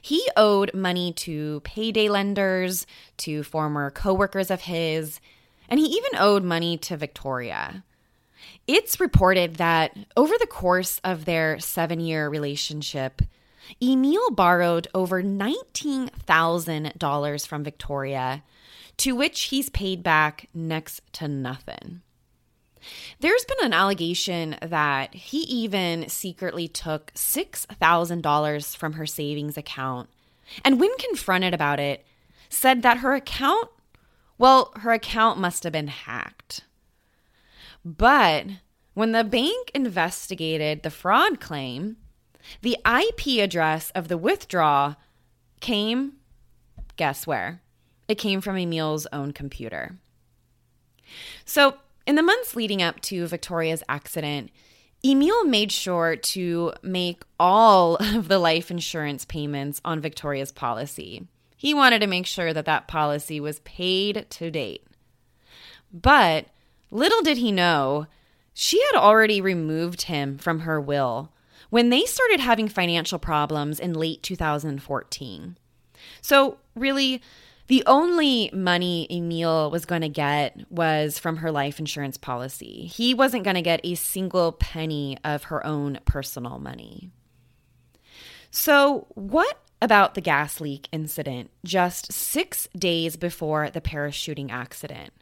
He 0.00 0.28
owed 0.36 0.72
money 0.74 1.12
to 1.14 1.60
payday 1.64 2.08
lenders, 2.08 2.86
to 3.18 3.42
former 3.42 3.90
coworkers 3.90 4.50
of 4.50 4.62
his, 4.62 5.20
and 5.68 5.78
he 5.80 5.86
even 5.86 6.12
owed 6.18 6.44
money 6.44 6.78
to 6.78 6.96
Victoria. 6.96 7.82
It's 8.66 8.98
reported 9.00 9.56
that 9.56 9.96
over 10.16 10.34
the 10.38 10.46
course 10.46 11.00
of 11.02 11.24
their 11.24 11.58
seven 11.58 11.98
year 12.00 12.28
relationship, 12.28 13.22
Emil 13.80 14.30
borrowed 14.30 14.88
over 14.94 15.22
$19,000 15.22 17.46
from 17.46 17.64
Victoria, 17.64 18.42
to 18.98 19.12
which 19.12 19.44
he's 19.44 19.70
paid 19.70 20.02
back 20.02 20.50
next 20.52 21.00
to 21.14 21.26
nothing. 21.28 22.02
There's 23.20 23.44
been 23.44 23.66
an 23.66 23.72
allegation 23.72 24.56
that 24.62 25.14
he 25.14 25.38
even 25.42 26.08
secretly 26.08 26.68
took 26.68 27.12
$6,000 27.14 28.76
from 28.76 28.92
her 28.94 29.06
savings 29.06 29.56
account, 29.56 30.08
and 30.64 30.80
when 30.80 30.96
confronted 30.98 31.54
about 31.54 31.80
it, 31.80 32.04
said 32.48 32.82
that 32.82 32.98
her 32.98 33.14
account, 33.14 33.68
well, 34.38 34.72
her 34.76 34.92
account 34.92 35.38
must 35.38 35.62
have 35.62 35.72
been 35.72 35.88
hacked. 35.88 36.64
But 37.84 38.46
when 38.94 39.12
the 39.12 39.24
bank 39.24 39.70
investigated 39.74 40.82
the 40.82 40.90
fraud 40.90 41.40
claim, 41.40 41.96
the 42.60 42.76
IP 42.86 43.42
address 43.42 43.90
of 43.94 44.08
the 44.08 44.18
withdrawal 44.18 44.96
came, 45.60 46.14
guess 46.96 47.26
where? 47.26 47.62
It 48.08 48.16
came 48.16 48.40
from 48.40 48.56
Emil's 48.56 49.06
own 49.12 49.32
computer. 49.32 49.96
So 51.44 51.76
in 52.06 52.16
the 52.16 52.22
months 52.22 52.56
leading 52.56 52.82
up 52.82 53.00
to 53.02 53.26
Victoria's 53.26 53.82
accident, 53.88 54.50
Emil 55.04 55.44
made 55.44 55.72
sure 55.72 56.16
to 56.16 56.72
make 56.82 57.22
all 57.38 57.96
of 58.00 58.28
the 58.28 58.38
life 58.38 58.70
insurance 58.70 59.24
payments 59.24 59.80
on 59.84 60.00
Victoria's 60.00 60.52
policy. 60.52 61.26
He 61.56 61.74
wanted 61.74 62.00
to 62.00 62.06
make 62.06 62.26
sure 62.26 62.52
that 62.52 62.64
that 62.64 62.88
policy 62.88 63.38
was 63.38 63.60
paid 63.60 64.26
to 64.30 64.50
date. 64.50 64.84
But 65.92 66.46
little 66.90 67.22
did 67.22 67.38
he 67.38 67.52
know, 67.52 68.06
she 68.54 68.82
had 68.86 68.98
already 68.98 69.40
removed 69.40 70.02
him 70.02 70.38
from 70.38 70.60
her 70.60 70.80
will 70.80 71.32
when 71.70 71.88
they 71.88 72.04
started 72.04 72.40
having 72.40 72.68
financial 72.68 73.18
problems 73.18 73.80
in 73.80 73.94
late 73.94 74.22
2014. 74.22 75.56
So, 76.20 76.58
really, 76.74 77.22
the 77.72 77.82
only 77.86 78.50
money 78.52 79.06
Emil 79.10 79.70
was 79.70 79.86
going 79.86 80.02
to 80.02 80.08
get 80.10 80.70
was 80.70 81.18
from 81.18 81.38
her 81.38 81.50
life 81.50 81.78
insurance 81.78 82.18
policy. 82.18 82.84
He 82.84 83.14
wasn't 83.14 83.44
going 83.44 83.54
to 83.54 83.62
get 83.62 83.80
a 83.82 83.94
single 83.94 84.52
penny 84.52 85.16
of 85.24 85.44
her 85.44 85.64
own 85.66 85.98
personal 86.04 86.58
money. 86.58 87.08
So, 88.50 89.06
what 89.14 89.56
about 89.80 90.12
the 90.12 90.20
gas 90.20 90.60
leak 90.60 90.86
incident 90.92 91.50
just 91.64 92.12
six 92.12 92.68
days 92.76 93.16
before 93.16 93.70
the 93.70 93.80
parachuting 93.80 94.50
accident? 94.50 95.14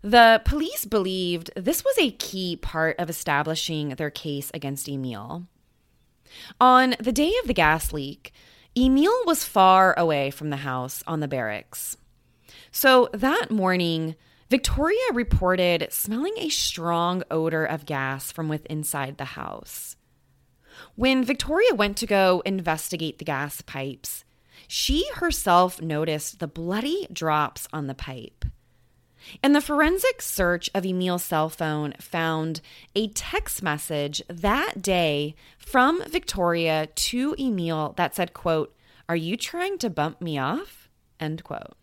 The 0.00 0.40
police 0.44 0.84
believed 0.84 1.50
this 1.56 1.84
was 1.84 1.96
a 1.98 2.12
key 2.12 2.54
part 2.54 2.94
of 3.00 3.10
establishing 3.10 3.88
their 3.88 4.10
case 4.10 4.52
against 4.54 4.88
Emil. 4.88 5.48
On 6.60 6.94
the 7.00 7.10
day 7.10 7.32
of 7.42 7.48
the 7.48 7.52
gas 7.52 7.92
leak, 7.92 8.32
Emil 8.76 9.12
was 9.24 9.44
far 9.44 9.98
away 9.98 10.30
from 10.30 10.50
the 10.50 10.58
house 10.58 11.02
on 11.06 11.20
the 11.20 11.28
barracks. 11.28 11.96
So 12.70 13.08
that 13.12 13.50
morning, 13.50 14.14
Victoria 14.50 15.12
reported 15.12 15.88
smelling 15.90 16.34
a 16.38 16.48
strong 16.48 17.22
odor 17.30 17.64
of 17.64 17.86
gas 17.86 18.32
from 18.32 18.48
within 18.48 18.78
inside 18.78 19.18
the 19.18 19.24
house. 19.24 19.96
When 20.94 21.24
Victoria 21.24 21.74
went 21.74 21.96
to 21.98 22.06
go 22.06 22.42
investigate 22.46 23.18
the 23.18 23.24
gas 23.24 23.60
pipes, 23.62 24.24
she 24.66 25.08
herself 25.14 25.80
noticed 25.82 26.38
the 26.38 26.46
bloody 26.46 27.06
drops 27.12 27.66
on 27.72 27.86
the 27.86 27.94
pipe. 27.94 28.44
And 29.42 29.54
the 29.54 29.60
forensic 29.60 30.22
search 30.22 30.70
of 30.74 30.84
Emil's 30.84 31.24
cell 31.24 31.48
phone 31.48 31.94
found 32.00 32.60
a 32.94 33.08
text 33.08 33.62
message 33.62 34.22
that 34.28 34.80
day 34.82 35.34
from 35.58 36.02
Victoria 36.08 36.86
to 36.86 37.34
Emil 37.38 37.94
that 37.96 38.14
said, 38.14 38.32
quote, 38.32 38.74
Are 39.08 39.16
you 39.16 39.36
trying 39.36 39.78
to 39.78 39.90
bump 39.90 40.20
me 40.20 40.38
off? 40.38 40.88
End 41.20 41.44
quote. 41.44 41.76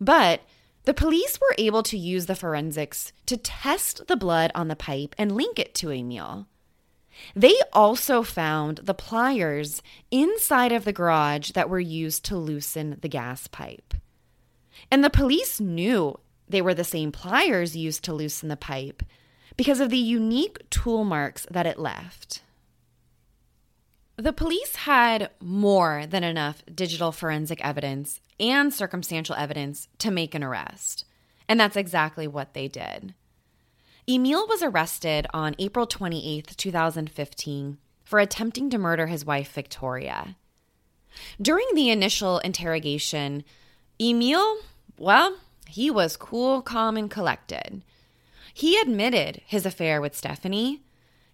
But 0.00 0.42
The 0.84 0.94
police 0.94 1.38
were 1.38 1.54
able 1.58 1.82
to 1.82 1.98
use 1.98 2.26
the 2.26 2.34
forensics 2.34 3.12
to 3.26 3.36
test 3.36 4.06
the 4.06 4.16
blood 4.16 4.50
on 4.54 4.68
the 4.68 4.76
pipe 4.76 5.14
and 5.18 5.36
link 5.36 5.58
it 5.58 5.74
to 5.76 5.90
Emil. 5.90 6.46
They 7.36 7.54
also 7.72 8.22
found 8.22 8.78
the 8.78 8.94
pliers 8.94 9.82
inside 10.10 10.72
of 10.72 10.84
the 10.84 10.92
garage 10.92 11.50
that 11.50 11.68
were 11.68 11.80
used 11.80 12.24
to 12.26 12.36
loosen 12.36 12.96
the 13.02 13.08
gas 13.08 13.46
pipe. 13.48 13.94
And 14.90 15.04
the 15.04 15.10
police 15.10 15.60
knew 15.60 16.18
they 16.48 16.62
were 16.62 16.74
the 16.74 16.84
same 16.84 17.12
pliers 17.12 17.76
used 17.76 18.04
to 18.04 18.14
loosen 18.14 18.48
the 18.48 18.56
pipe 18.56 19.02
because 19.56 19.80
of 19.80 19.90
the 19.90 19.98
unique 19.98 20.58
tool 20.70 21.04
marks 21.04 21.46
that 21.50 21.66
it 21.66 21.78
left. 21.78 22.42
The 24.16 24.32
police 24.32 24.76
had 24.76 25.30
more 25.40 26.04
than 26.08 26.24
enough 26.24 26.62
digital 26.74 27.12
forensic 27.12 27.64
evidence 27.64 28.20
and 28.40 28.72
circumstantial 28.72 29.36
evidence 29.36 29.88
to 29.98 30.10
make 30.10 30.34
an 30.34 30.42
arrest. 30.42 31.04
And 31.48 31.58
that's 31.60 31.76
exactly 31.76 32.26
what 32.26 32.54
they 32.54 32.68
did. 32.68 33.14
Emil 34.08 34.46
was 34.48 34.62
arrested 34.62 35.26
on 35.34 35.54
April 35.58 35.86
28, 35.86 36.54
2015, 36.56 37.78
for 38.04 38.18
attempting 38.18 38.70
to 38.70 38.78
murder 38.78 39.06
his 39.06 39.24
wife, 39.24 39.52
Victoria. 39.52 40.36
During 41.40 41.66
the 41.74 41.90
initial 41.90 42.38
interrogation, 42.38 43.44
Emil, 44.00 44.58
well, 44.98 45.36
he 45.66 45.90
was 45.90 46.16
cool, 46.16 46.62
calm, 46.62 46.96
and 46.96 47.10
collected. 47.10 47.82
He 48.52 48.80
admitted 48.80 49.40
his 49.46 49.64
affair 49.64 50.00
with 50.00 50.16
Stephanie. 50.16 50.82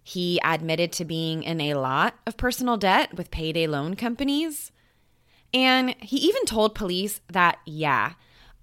He 0.03 0.39
admitted 0.43 0.91
to 0.93 1.05
being 1.05 1.43
in 1.43 1.59
a 1.59 1.73
lot 1.73 2.15
of 2.27 2.37
personal 2.37 2.77
debt 2.77 3.15
with 3.15 3.31
payday 3.31 3.65
loan 3.65 3.95
companies. 3.95 4.71
And 5.53 5.95
he 5.99 6.17
even 6.17 6.45
told 6.45 6.75
police 6.75 7.21
that, 7.31 7.59
yeah, 7.65 8.13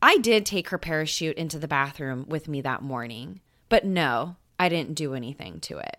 I 0.00 0.18
did 0.18 0.44
take 0.44 0.68
her 0.68 0.78
parachute 0.78 1.36
into 1.36 1.58
the 1.58 1.66
bathroom 1.66 2.26
with 2.28 2.48
me 2.48 2.60
that 2.60 2.82
morning. 2.82 3.40
But 3.68 3.84
no, 3.84 4.36
I 4.58 4.68
didn't 4.68 4.94
do 4.94 5.14
anything 5.14 5.58
to 5.60 5.78
it. 5.78 5.96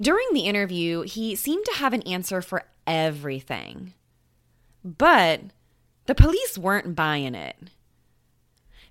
During 0.00 0.26
the 0.32 0.42
interview, 0.42 1.02
he 1.02 1.34
seemed 1.34 1.64
to 1.66 1.74
have 1.78 1.92
an 1.92 2.02
answer 2.02 2.40
for 2.40 2.64
everything. 2.86 3.92
But 4.84 5.40
the 6.06 6.14
police 6.14 6.56
weren't 6.58 6.94
buying 6.94 7.34
it. 7.34 7.56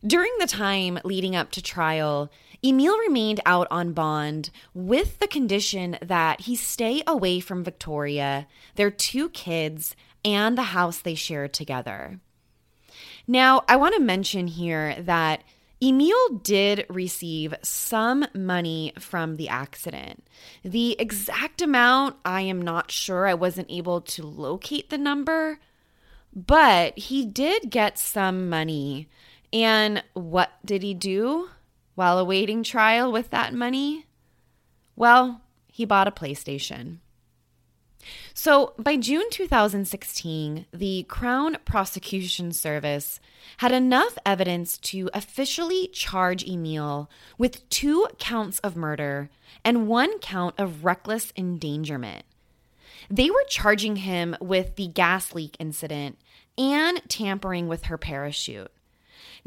During 0.06 0.32
the 0.40 0.48
time 0.48 1.00
leading 1.04 1.36
up 1.36 1.52
to 1.52 1.64
trial, 1.64 2.30
Emil 2.64 2.98
remained 3.00 3.40
out 3.46 3.68
on 3.72 3.94
bond 3.94 4.52
with 4.74 5.20
the 5.20 5.28
condition 5.28 5.98
that 6.02 6.42
he 6.42 6.56
stay 6.56 7.02
away 7.08 7.40
from 7.40 7.64
Victoria, 7.64 8.48
their 8.76 8.92
two 8.92 9.30
kids, 9.30 9.96
and 10.24 10.58
the 10.58 10.64
house 10.64 11.00
they 11.00 11.16
shared 11.16 11.54
together. 11.54 12.20
Now, 13.28 13.64
I 13.68 13.76
want 13.78 13.96
to 13.96 14.02
mention 14.02 14.48
here 14.48 14.96
that 15.00 15.44
Emil 15.82 16.40
did 16.42 16.86
receive 16.90 17.54
some 17.62 18.26
money 18.34 18.94
from 19.00 19.36
the 19.36 19.50
accident. 19.50 20.26
The 20.64 20.96
exact 21.00 21.62
amount, 21.62 22.16
I 22.24 22.42
am 22.42 22.62
not 22.62 22.92
sure. 22.92 23.28
I 23.28 23.34
wasn't 23.34 23.70
able 23.70 24.02
to 24.02 24.26
locate 24.26 24.90
the 24.90 24.98
number, 24.98 25.60
but 26.36 26.98
he 26.98 27.26
did 27.26 27.70
get 27.70 27.98
some 27.98 28.50
money. 28.50 29.08
And 29.54 30.04
what 30.14 30.52
did 30.66 30.84
he 30.84 30.94
do 30.94 31.50
while 31.96 32.20
awaiting 32.20 32.64
trial 32.64 33.12
with 33.12 33.30
that 33.30 33.54
money? 33.54 34.06
Well, 34.96 35.42
he 35.68 35.86
bought 35.86 36.08
a 36.08 36.12
PlayStation. 36.12 36.98
So 38.34 38.74
by 38.78 38.98
June 38.98 39.30
2016, 39.32 40.66
the 40.72 41.04
Crown 41.04 41.58
Prosecution 41.66 42.52
Service 42.52 43.20
had 43.58 43.72
enough 43.72 44.18
evidence 44.26 44.78
to 44.80 45.10
officially 45.14 45.88
charge 45.88 46.48
Emil 46.48 47.10
with 47.38 47.68
two 47.70 48.08
counts 48.20 48.60
of 48.60 48.76
murder 48.76 49.30
and 49.64 49.88
one 49.88 50.20
count 50.20 50.54
of 50.58 50.86
reckless 50.86 51.34
endangerment. 51.36 52.26
They 53.10 53.30
were 53.30 53.46
charging 53.50 53.98
him 53.98 54.36
with 54.40 54.76
the 54.76 54.88
gas 54.88 55.34
leak 55.34 55.56
incident 55.60 56.18
and 56.58 57.02
tampering 57.08 57.68
with 57.68 57.86
her 57.86 57.98
parachute. 57.98 58.72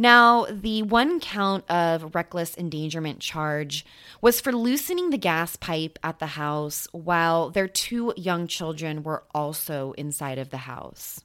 Now, 0.01 0.47
the 0.49 0.83
one 0.83 1.19
count 1.19 1.69
of 1.69 2.15
reckless 2.15 2.57
endangerment 2.57 3.19
charge 3.19 3.85
was 4.21 4.41
for 4.41 4.53
loosening 4.53 5.11
the 5.11 5.19
gas 5.19 5.57
pipe 5.57 5.99
at 6.05 6.21
the 6.21 6.27
house 6.27 6.87
while 6.93 7.51
their 7.51 7.67
two 7.67 8.15
young 8.17 8.47
children 8.47 9.03
were 9.03 9.25
also 9.35 9.93
inside 9.93 10.39
of 10.39 10.51
the 10.51 10.59
house. 10.59 11.21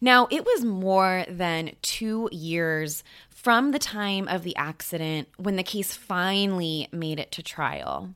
Now, 0.00 0.26
it 0.30 0.44
was 0.44 0.64
more 0.64 1.24
than 1.28 1.76
two 1.80 2.28
years 2.32 3.04
from 3.28 3.70
the 3.70 3.78
time 3.78 4.26
of 4.26 4.42
the 4.42 4.56
accident 4.56 5.28
when 5.36 5.54
the 5.54 5.62
case 5.62 5.94
finally 5.94 6.88
made 6.90 7.20
it 7.20 7.30
to 7.32 7.42
trial. 7.42 8.14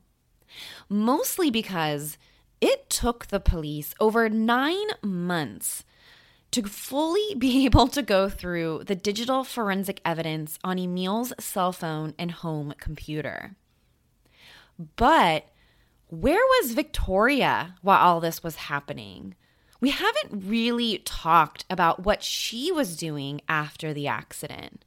Mostly 0.89 1.49
because 1.49 2.17
it 2.61 2.89
took 2.89 3.27
the 3.27 3.39
police 3.39 3.93
over 3.99 4.29
nine 4.29 4.87
months 5.01 5.83
to 6.51 6.63
fully 6.63 7.35
be 7.37 7.65
able 7.65 7.87
to 7.89 8.01
go 8.01 8.29
through 8.29 8.83
the 8.85 8.95
digital 8.95 9.43
forensic 9.43 10.01
evidence 10.05 10.57
on 10.63 10.79
Emil's 10.79 11.33
cell 11.39 11.71
phone 11.71 12.13
and 12.17 12.31
home 12.31 12.73
computer. 12.79 13.55
But 14.95 15.47
where 16.09 16.35
was 16.35 16.73
Victoria 16.73 17.75
while 17.81 17.99
all 17.99 18.19
this 18.19 18.43
was 18.43 18.55
happening? 18.55 19.35
We 19.81 19.89
haven't 19.89 20.47
really 20.47 20.99
talked 20.99 21.65
about 21.69 22.05
what 22.05 22.23
she 22.23 22.71
was 22.71 22.95
doing 22.95 23.41
after 23.49 23.93
the 23.93 24.07
accident. 24.07 24.83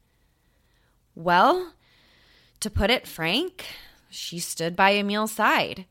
Well, 1.14 1.74
to 2.60 2.70
put 2.70 2.90
it 2.90 3.06
frank, 3.06 3.66
she 4.08 4.38
stood 4.38 4.74
by 4.74 4.90
Emil's 4.90 5.32
side. 5.32 5.86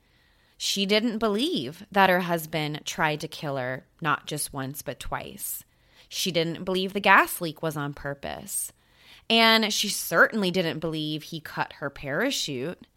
She 0.58 0.86
didn't 0.88 1.20
believe 1.20 1.86
that 1.92 2.10
her 2.10 2.22
husband 2.22 2.82
tried 2.84 3.22
to 3.22 3.28
kill 3.28 3.58
her, 3.58 3.86
not 4.02 4.26
just 4.26 4.54
once, 4.54 4.82
but 4.82 5.00
twice. 5.00 5.64
She 6.10 6.32
didn't 6.32 6.64
believe 6.64 6.94
the 6.94 7.00
gas 7.00 7.40
leak 7.40 7.62
was 7.62 7.78
on 7.78 7.94
purpose. 7.94 8.72
And 9.30 9.72
she 9.72 9.90
certainly 9.90 10.52
didn't 10.52 10.80
believe 10.80 11.24
he 11.24 11.40
cut 11.40 11.74
her 11.74 11.90
parachute. 11.90 12.88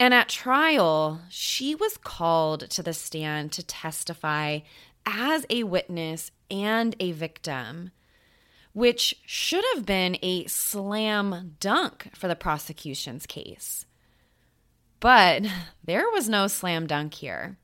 And 0.00 0.12
at 0.12 0.28
trial, 0.28 1.22
she 1.30 1.74
was 1.74 1.96
called 1.96 2.68
to 2.70 2.82
the 2.82 2.92
stand 2.92 3.52
to 3.52 3.62
testify 3.62 4.60
as 5.06 5.46
a 5.48 5.64
witness 5.64 6.30
and 6.50 6.94
a 7.00 7.12
victim, 7.12 7.92
which 8.72 9.14
should 9.24 9.64
have 9.74 9.86
been 9.86 10.18
a 10.22 10.46
slam 10.46 11.56
dunk 11.60 12.10
for 12.14 12.28
the 12.28 12.36
prosecution's 12.36 13.26
case. 13.26 13.86
But 15.00 15.44
there 15.84 16.10
was 16.10 16.28
no 16.28 16.46
slam 16.46 16.86
dunk 16.86 17.14
here. 17.14 17.56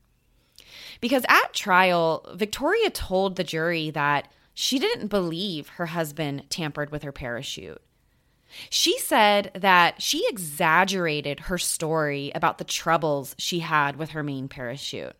Because 1.01 1.25
at 1.27 1.53
trial, 1.53 2.25
Victoria 2.35 2.89
told 2.89 3.35
the 3.35 3.43
jury 3.43 3.89
that 3.91 4.29
she 4.53 4.79
didn't 4.79 5.07
believe 5.07 5.69
her 5.69 5.87
husband 5.87 6.49
tampered 6.49 6.89
with 6.89 7.03
her 7.03 7.11
parachute. 7.11 7.81
She 8.69 8.97
said 8.99 9.51
that 9.53 10.01
she 10.01 10.25
exaggerated 10.29 11.41
her 11.41 11.57
story 11.57 12.31
about 12.33 12.57
the 12.57 12.63
troubles 12.63 13.35
she 13.37 13.59
had 13.59 13.97
with 13.97 14.11
her 14.11 14.23
main 14.23 14.47
parachute. 14.47 15.15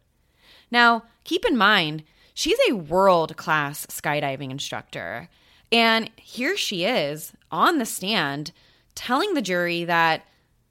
Now, 0.71 1.03
keep 1.25 1.45
in 1.45 1.57
mind, 1.57 2.03
she's 2.33 2.57
a 2.69 2.75
world 2.75 3.35
class 3.35 3.85
skydiving 3.87 4.51
instructor. 4.51 5.29
And 5.71 6.09
here 6.15 6.55
she 6.55 6.85
is 6.85 7.33
on 7.51 7.77
the 7.77 7.85
stand 7.85 8.51
telling 8.93 9.33
the 9.33 9.41
jury 9.41 9.83
that 9.83 10.25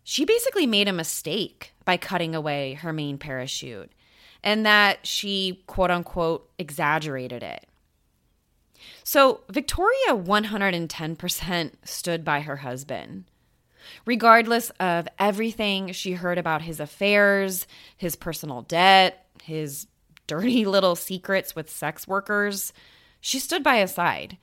she 0.05 0.25
basically 0.25 0.67
made 0.67 0.87
a 0.87 0.93
mistake 0.93 1.73
by 1.85 1.97
cutting 1.97 2.35
away 2.35 2.75
her 2.75 2.93
main 2.93 3.19
parachute 3.19 3.91
and 4.45 4.65
that 4.67 5.07
she, 5.07 5.65
quote 5.67 5.91
unquote, 5.91 6.49
exaggerated 6.59 7.43
it. 7.43 7.67
So 9.03 9.41
Victoria 9.49 10.15
110% 10.15 11.73
stood 11.85 12.25
by 12.25 12.41
her 12.41 12.57
husband. 12.57 13.25
Regardless 14.07 14.71
of 14.81 15.09
everything 15.19 15.93
she 15.93 16.13
heard 16.13 16.39
about 16.39 16.63
his 16.63 16.81
affairs, 16.81 17.67
his 17.97 18.17
personal 18.17 18.63
debt, 18.63 19.27
his 19.43 19.87
dirty 20.27 20.65
little 20.67 20.97
secrets 20.97 21.57
with 21.57 21.71
sex 21.71 22.07
workers, 22.07 22.73
she 23.21 23.39
stood 23.39 23.63
by 23.63 23.79
his 23.79 23.93
side. 23.93 24.37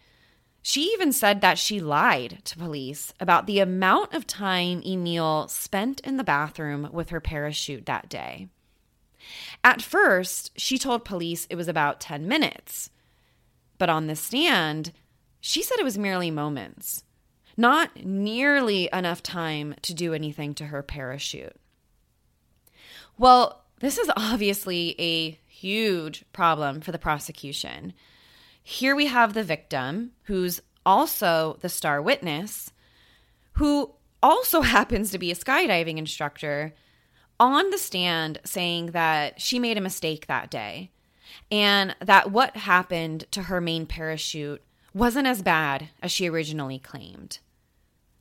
She 0.61 0.83
even 0.93 1.11
said 1.11 1.41
that 1.41 1.57
she 1.57 1.79
lied 1.79 2.41
to 2.45 2.57
police 2.57 3.13
about 3.19 3.47
the 3.47 3.59
amount 3.59 4.13
of 4.13 4.27
time 4.27 4.83
Emil 4.85 5.47
spent 5.47 5.99
in 6.01 6.17
the 6.17 6.23
bathroom 6.23 6.89
with 6.91 7.09
her 7.09 7.19
parachute 7.19 7.85
that 7.87 8.09
day. 8.09 8.47
At 9.63 9.81
first, 9.81 10.51
she 10.59 10.77
told 10.77 11.05
police 11.05 11.47
it 11.49 11.55
was 11.55 11.67
about 11.67 11.99
10 11.99 12.27
minutes. 12.27 12.91
But 13.77 13.89
on 13.89 14.07
the 14.07 14.15
stand, 14.15 14.91
she 15.39 15.63
said 15.63 15.79
it 15.79 15.83
was 15.83 15.97
merely 15.97 16.29
moments, 16.29 17.03
not 17.57 18.05
nearly 18.05 18.87
enough 18.93 19.23
time 19.23 19.73
to 19.81 19.93
do 19.93 20.13
anything 20.13 20.53
to 20.55 20.67
her 20.67 20.83
parachute. 20.83 21.55
Well, 23.17 23.63
this 23.79 23.97
is 23.97 24.11
obviously 24.15 24.95
a 24.99 25.39
huge 25.47 26.23
problem 26.33 26.81
for 26.81 26.91
the 26.91 26.99
prosecution. 26.99 27.93
Here 28.63 28.95
we 28.95 29.07
have 29.07 29.33
the 29.33 29.43
victim 29.43 30.11
who's 30.23 30.61
also 30.85 31.57
the 31.61 31.69
star 31.69 32.01
witness, 32.01 32.71
who 33.53 33.93
also 34.21 34.61
happens 34.61 35.11
to 35.11 35.17
be 35.17 35.31
a 35.31 35.35
skydiving 35.35 35.97
instructor, 35.97 36.73
on 37.39 37.71
the 37.71 37.77
stand 37.77 38.39
saying 38.45 38.87
that 38.87 39.41
she 39.41 39.57
made 39.57 39.77
a 39.77 39.81
mistake 39.81 40.27
that 40.27 40.51
day 40.51 40.91
and 41.49 41.95
that 41.99 42.31
what 42.31 42.55
happened 42.55 43.25
to 43.31 43.43
her 43.43 43.59
main 43.59 43.87
parachute 43.87 44.61
wasn't 44.93 45.25
as 45.25 45.41
bad 45.41 45.89
as 46.01 46.11
she 46.11 46.29
originally 46.29 46.77
claimed. 46.77 47.39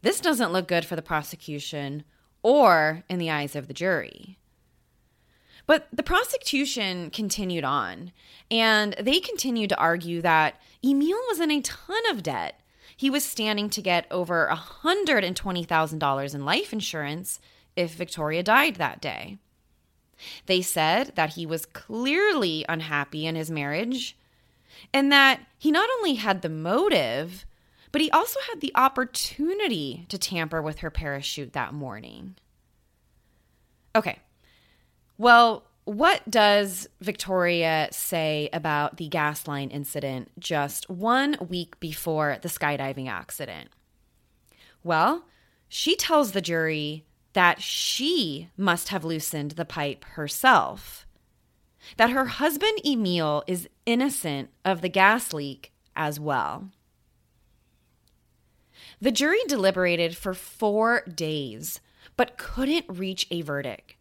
This 0.02 0.20
doesn't 0.20 0.52
look 0.52 0.68
good 0.68 0.86
for 0.86 0.96
the 0.96 1.02
prosecution 1.02 2.04
or 2.42 3.04
in 3.08 3.18
the 3.18 3.30
eyes 3.30 3.54
of 3.54 3.68
the 3.68 3.74
jury. 3.74 4.38
But 5.66 5.88
the 5.92 6.02
prosecution 6.02 7.10
continued 7.10 7.64
on, 7.64 8.12
and 8.50 8.94
they 9.00 9.20
continued 9.20 9.70
to 9.70 9.78
argue 9.78 10.20
that 10.22 10.60
Emil 10.84 11.18
was 11.28 11.40
in 11.40 11.50
a 11.50 11.60
ton 11.60 12.02
of 12.10 12.22
debt. 12.22 12.60
He 12.96 13.10
was 13.10 13.24
standing 13.24 13.70
to 13.70 13.82
get 13.82 14.06
over 14.10 14.50
$120,000 14.52 16.34
in 16.34 16.44
life 16.44 16.72
insurance 16.72 17.40
if 17.76 17.92
Victoria 17.92 18.42
died 18.42 18.76
that 18.76 19.00
day. 19.00 19.38
They 20.46 20.60
said 20.60 21.12
that 21.14 21.34
he 21.34 21.46
was 21.46 21.64
clearly 21.66 22.64
unhappy 22.68 23.26
in 23.26 23.36
his 23.36 23.50
marriage 23.50 24.16
and 24.92 25.10
that 25.12 25.40
he 25.58 25.70
not 25.70 25.88
only 25.98 26.14
had 26.14 26.42
the 26.42 26.48
motive, 26.48 27.46
but 27.92 28.00
he 28.00 28.10
also 28.10 28.38
had 28.50 28.60
the 28.60 28.72
opportunity 28.74 30.06
to 30.08 30.18
tamper 30.18 30.60
with 30.62 30.78
her 30.78 30.90
parachute 30.90 31.52
that 31.52 31.74
morning. 31.74 32.36
Okay. 33.94 34.18
Well, 35.20 35.64
what 35.84 36.22
does 36.30 36.88
Victoria 37.02 37.88
say 37.92 38.48
about 38.54 38.96
the 38.96 39.06
gas 39.06 39.46
line 39.46 39.68
incident 39.68 40.30
just 40.38 40.88
one 40.88 41.36
week 41.46 41.78
before 41.78 42.38
the 42.40 42.48
skydiving 42.48 43.06
accident? 43.06 43.68
Well, 44.82 45.26
she 45.68 45.94
tells 45.94 46.32
the 46.32 46.40
jury 46.40 47.04
that 47.34 47.60
she 47.60 48.48
must 48.56 48.88
have 48.88 49.04
loosened 49.04 49.50
the 49.52 49.66
pipe 49.66 50.06
herself, 50.06 51.06
that 51.98 52.08
her 52.08 52.24
husband 52.24 52.80
Emil 52.82 53.44
is 53.46 53.68
innocent 53.84 54.48
of 54.64 54.80
the 54.80 54.88
gas 54.88 55.34
leak 55.34 55.70
as 55.94 56.18
well. 56.18 56.70
The 59.02 59.12
jury 59.12 59.40
deliberated 59.46 60.16
for 60.16 60.32
four 60.32 61.02
days, 61.02 61.80
but 62.16 62.38
couldn't 62.38 62.86
reach 62.88 63.26
a 63.30 63.42
verdict. 63.42 63.96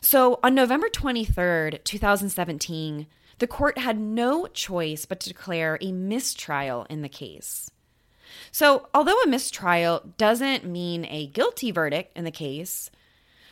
So 0.00 0.40
on 0.42 0.54
November 0.54 0.88
23rd, 0.88 1.84
2017, 1.84 3.06
the 3.38 3.46
court 3.46 3.78
had 3.78 3.98
no 3.98 4.46
choice 4.46 5.04
but 5.04 5.20
to 5.20 5.28
declare 5.28 5.78
a 5.80 5.92
mistrial 5.92 6.86
in 6.88 7.02
the 7.02 7.08
case. 7.08 7.70
So, 8.52 8.88
although 8.94 9.20
a 9.22 9.28
mistrial 9.28 10.12
doesn't 10.16 10.64
mean 10.64 11.04
a 11.04 11.26
guilty 11.26 11.70
verdict 11.70 12.16
in 12.16 12.24
the 12.24 12.30
case, 12.30 12.90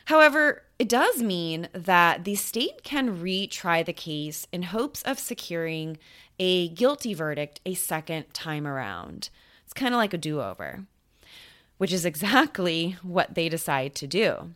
however, 0.07 0.63
it 0.79 0.89
does 0.89 1.23
mean 1.23 1.69
that 1.73 2.25
the 2.25 2.37
state 2.37 2.85
can 2.85 3.19
retry 3.19 3.85
the 3.85 3.93
case 3.93 4.47
in 4.53 4.63
hopes 4.65 5.03
of 5.03 5.19
securing 5.19 5.99
a 6.39 6.69
guilty 6.69 7.15
verdict 7.15 7.61
a 7.67 7.75
second 7.75 8.33
time 8.33 8.67
around. 8.67 9.31
It's 9.65 9.73
kind 9.73 9.93
of 9.93 9.99
like 9.99 10.15
a 10.15 10.19
do 10.19 10.41
over, 10.41 10.85
which 11.79 11.93
is 11.93 12.05
exactly 12.07 12.97
what 13.03 13.35
they 13.35 13.49
decide 13.49 13.95
to 13.97 14.07
do. 14.07 14.55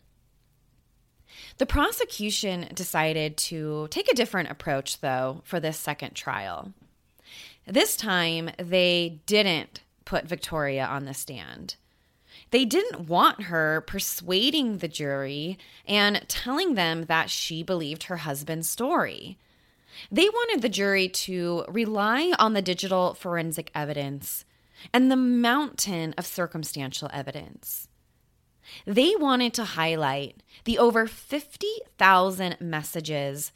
The 1.57 1.65
prosecution 1.65 2.67
decided 2.73 3.37
to 3.37 3.87
take 3.89 4.11
a 4.11 4.15
different 4.15 4.49
approach, 4.49 5.01
though, 5.01 5.41
for 5.43 5.59
this 5.59 5.77
second 5.77 6.15
trial. 6.15 6.73
This 7.65 7.95
time, 7.95 8.49
they 8.57 9.21
didn't 9.25 9.81
put 10.05 10.27
Victoria 10.27 10.85
on 10.85 11.05
the 11.05 11.13
stand. 11.13 11.75
They 12.51 12.65
didn't 12.65 13.07
want 13.07 13.43
her 13.43 13.81
persuading 13.81 14.79
the 14.79 14.87
jury 14.87 15.57
and 15.87 16.25
telling 16.27 16.75
them 16.75 17.05
that 17.05 17.29
she 17.29 17.63
believed 17.63 18.03
her 18.03 18.17
husband's 18.17 18.69
story. 18.69 19.37
They 20.11 20.27
wanted 20.29 20.61
the 20.61 20.69
jury 20.69 21.07
to 21.07 21.65
rely 21.67 22.33
on 22.37 22.53
the 22.53 22.61
digital 22.61 23.13
forensic 23.13 23.71
evidence 23.73 24.45
and 24.91 25.09
the 25.09 25.15
mountain 25.15 26.13
of 26.17 26.25
circumstantial 26.25 27.09
evidence. 27.13 27.87
They 28.85 29.15
wanted 29.15 29.53
to 29.55 29.63
highlight 29.63 30.41
the 30.63 30.77
over 30.77 31.07
50,000 31.07 32.57
messages 32.59 33.51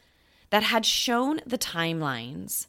that 0.50 0.64
had 0.64 0.86
shown 0.86 1.42
the 1.46 1.58
timelines 1.58 2.68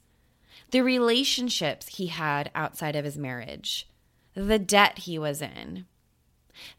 the 0.70 0.82
relationships 0.82 1.97
he 1.97 2.09
had 2.09 2.51
outside 2.55 2.95
of 2.95 3.05
his 3.05 3.16
marriage, 3.16 3.89
the 4.34 4.59
debt 4.59 5.01
he 5.01 5.18
was 5.18 5.41
in. 5.41 5.86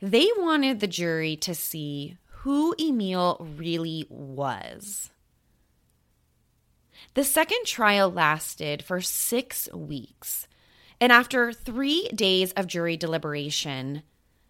They 0.01 0.27
wanted 0.37 0.79
the 0.79 0.87
jury 0.87 1.35
to 1.37 1.55
see 1.55 2.17
who 2.25 2.75
Emil 2.79 3.37
really 3.57 4.05
was. 4.09 5.09
The 7.13 7.23
second 7.23 7.65
trial 7.65 8.11
lasted 8.11 8.83
for 8.83 9.01
six 9.01 9.71
weeks, 9.73 10.47
and 11.01 11.11
after 11.11 11.51
three 11.51 12.07
days 12.09 12.51
of 12.53 12.67
jury 12.67 12.97
deliberation, 12.97 14.03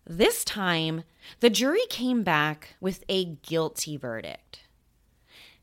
this 0.09 0.43
time 0.43 1.03
the 1.39 1.49
jury 1.49 1.85
came 1.89 2.23
back 2.23 2.75
with 2.81 3.05
a 3.07 3.25
guilty 3.25 3.95
verdict. 3.95 4.61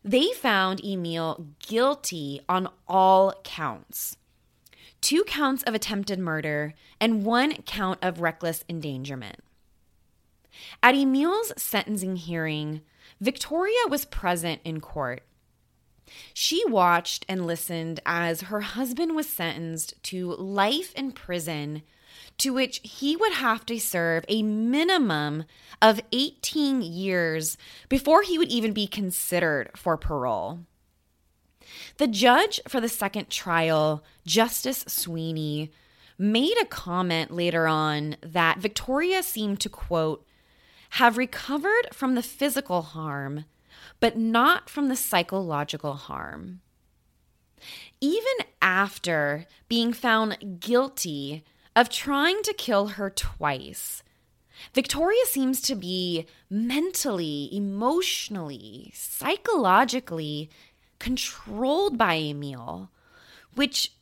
They 0.03 0.33
found 0.33 0.83
Emil 0.83 1.49
guilty 1.59 2.41
on 2.49 2.69
all 2.89 3.35
counts 3.43 4.17
two 5.07 5.23
counts 5.25 5.63
of 5.63 5.75
attempted 5.75 6.19
murder 6.19 6.75
and 7.01 7.25
one 7.25 7.53
count 7.63 7.97
of 8.03 8.21
reckless 8.21 8.65
endangerment. 8.69 9.37
At 10.83 10.97
Emil's 10.97 11.53
sentencing 11.57 12.17
hearing, 12.17 12.81
Victoria 13.21 13.87
was 13.89 14.05
present 14.05 14.61
in 14.65 14.81
court. 14.81 15.23
She 16.35 16.65
watched 16.67 17.25
and 17.29 17.47
listened 17.47 18.01
as 18.05 18.43
her 18.43 18.63
husband 18.63 19.15
was 19.15 19.29
sentenced 19.29 19.95
to 20.05 20.35
life 20.35 20.93
in 20.95 21.13
prison 21.13 21.83
to 22.39 22.53
which 22.53 22.81
he 22.83 23.17
would 23.17 23.33
have 23.33 23.65
to 23.67 23.79
serve 23.79 24.25
a 24.29 24.43
minimum 24.43 25.45
of 25.81 26.01
18 26.13 26.83
years 26.83 27.57
before 27.89 28.23
he 28.23 28.39
would 28.39 28.49
even 28.49 28.73
be 28.73 28.87
considered 28.87 29.71
for 29.77 29.97
parole. 29.97 30.61
The 31.99 32.07
judge 32.07 32.61
for 32.69 32.81
the 32.81 32.89
second 32.89 33.31
trial, 33.31 34.05
Justice 34.27 34.85
Sweeney, 34.87 35.73
made 36.19 36.57
a 36.61 36.67
comment 36.67 37.31
later 37.31 37.67
on 37.67 38.17
that 38.23 38.59
Victoria 38.59 39.23
seemed 39.23 39.61
to, 39.61 39.69
quote, 39.69 40.25
have 40.91 41.19
recovered 41.19 41.89
from 41.93 42.15
the 42.15 42.23
physical 42.23 42.83
harm, 42.83 43.45
but 44.01 44.17
not 44.17 44.71
from 44.71 44.89
the 44.89 44.97
psychological 44.97 45.95
harm. 45.95 46.61
Even 48.01 48.35
after 48.63 49.47
being 49.69 49.93
found 49.93 50.61
guilty 50.61 51.45
of 51.77 51.91
trying 51.91 52.43
to 52.43 52.55
kill 52.55 52.89
her 52.89 53.11
twice. 53.11 54.03
Victoria 54.75 55.25
seems 55.27 55.61
to 55.61 55.75
be 55.75 56.27
mentally, 56.49 57.51
emotionally, 57.53 58.91
psychologically 58.95 60.49
controlled 60.99 61.99
by 61.99 62.15
Emil, 62.15 62.91
which 63.55 63.93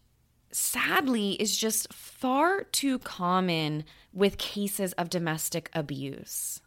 sadly 0.52 1.32
is 1.32 1.56
just 1.56 1.92
far 1.92 2.62
too 2.62 3.00
common 3.00 3.84
with 4.12 4.38
cases 4.38 4.92
of 4.92 5.10
domestic 5.10 5.68
abuse. 5.74 6.60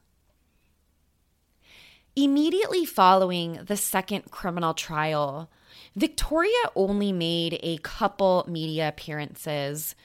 Immediately 2.18 2.84
following 2.84 3.60
the 3.66 3.78
second 3.78 4.30
criminal 4.32 4.74
trial, 4.74 5.50
Victoria 5.96 6.52
only 6.76 7.14
made 7.14 7.60
a 7.64 7.78
couple 7.78 8.44
media 8.50 8.90
appearances 8.90 9.96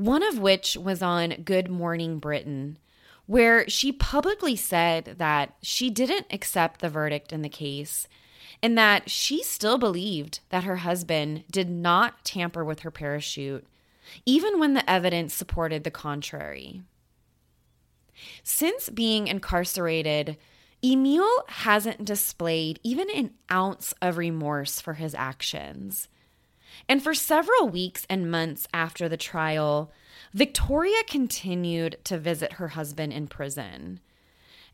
one 0.00 0.22
of 0.22 0.38
which 0.38 0.78
was 0.78 1.02
on 1.02 1.42
Good 1.44 1.68
Morning 1.68 2.18
Britain, 2.18 2.78
where 3.26 3.68
she 3.68 3.92
publicly 3.92 4.56
said 4.56 5.16
that 5.18 5.54
she 5.60 5.90
didn't 5.90 6.26
accept 6.30 6.80
the 6.80 6.88
verdict 6.88 7.34
in 7.34 7.42
the 7.42 7.50
case 7.50 8.08
and 8.62 8.78
that 8.78 9.10
she 9.10 9.42
still 9.42 9.76
believed 9.76 10.40
that 10.48 10.64
her 10.64 10.76
husband 10.76 11.44
did 11.50 11.68
not 11.68 12.24
tamper 12.24 12.64
with 12.64 12.80
her 12.80 12.90
parachute, 12.90 13.66
even 14.24 14.58
when 14.58 14.72
the 14.72 14.88
evidence 14.90 15.34
supported 15.34 15.84
the 15.84 15.90
contrary. 15.90 16.80
Since 18.42 18.88
being 18.88 19.28
incarcerated, 19.28 20.38
Emil 20.82 21.44
hasn't 21.48 22.06
displayed 22.06 22.80
even 22.82 23.10
an 23.10 23.32
ounce 23.52 23.92
of 24.00 24.16
remorse 24.16 24.80
for 24.80 24.94
his 24.94 25.14
actions. 25.14 26.08
And 26.88 27.02
for 27.02 27.14
several 27.14 27.68
weeks 27.68 28.06
and 28.08 28.30
months 28.30 28.66
after 28.72 29.08
the 29.08 29.16
trial, 29.16 29.92
Victoria 30.32 31.02
continued 31.06 31.96
to 32.04 32.18
visit 32.18 32.54
her 32.54 32.68
husband 32.68 33.12
in 33.12 33.26
prison. 33.26 34.00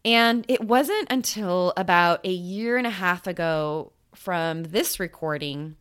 And 0.04 0.44
it 0.48 0.64
wasn't 0.64 1.10
until 1.10 1.72
about 1.76 2.24
a 2.24 2.30
year 2.30 2.76
and 2.76 2.86
a 2.86 2.90
half 2.90 3.26
ago 3.26 3.92
from 4.14 4.64
this 4.64 5.00
recording 5.00 5.76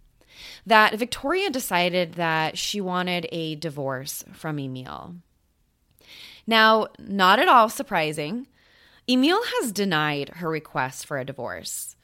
that 0.66 0.98
Victoria 0.98 1.50
decided 1.50 2.14
that 2.14 2.58
she 2.58 2.82
wanted 2.82 3.28
a 3.32 3.56
divorce 3.56 4.24
from 4.34 4.60
Emil. 4.60 5.16
Now, 6.48 6.88
not 7.00 7.40
at 7.40 7.48
all 7.48 7.70
surprising, 7.70 8.48
Emil 9.08 9.42
has 9.60 9.72
denied 9.72 10.30
her 10.36 10.50
request 10.50 11.06
for 11.06 11.18
a 11.18 11.26
divorce, 11.26 11.96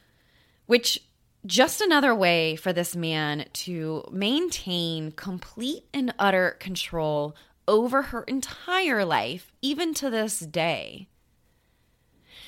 which 0.66 1.00
just 1.46 1.82
another 1.82 2.14
way 2.14 2.56
for 2.56 2.72
this 2.72 2.96
man 2.96 3.46
to 3.54 4.04
maintain 4.12 5.12
complete 5.12 5.86
and 5.94 6.14
utter 6.20 6.58
control 6.60 7.36
over 7.68 8.04
her 8.04 8.24
entire 8.24 9.06
life, 9.06 9.52
even 9.62 9.94
to 9.96 10.10
this 10.10 10.40
day. 10.40 11.08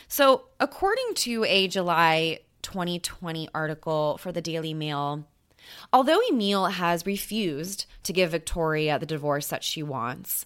So, 0.07 0.45
according 0.59 1.13
to 1.15 1.43
a 1.45 1.67
July 1.67 2.39
2020 2.61 3.49
article 3.53 4.17
for 4.17 4.31
the 4.31 4.41
Daily 4.41 4.73
Mail, 4.73 5.27
although 5.91 6.19
Emil 6.29 6.65
has 6.67 7.05
refused 7.05 7.85
to 8.03 8.13
give 8.13 8.31
Victoria 8.31 8.99
the 8.99 9.05
divorce 9.05 9.47
that 9.47 9.63
she 9.63 9.81
wants, 9.81 10.45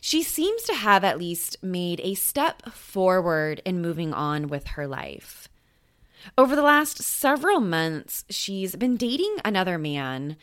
she 0.00 0.22
seems 0.22 0.62
to 0.64 0.74
have 0.74 1.02
at 1.02 1.18
least 1.18 1.56
made 1.62 2.00
a 2.04 2.14
step 2.14 2.70
forward 2.70 3.62
in 3.64 3.80
moving 3.80 4.12
on 4.12 4.48
with 4.48 4.66
her 4.68 4.86
life. 4.86 5.48
Over 6.36 6.56
the 6.56 6.62
last 6.62 7.02
several 7.02 7.60
months, 7.60 8.24
she's 8.30 8.76
been 8.76 8.96
dating 8.96 9.36
another 9.44 9.78
man 9.78 10.36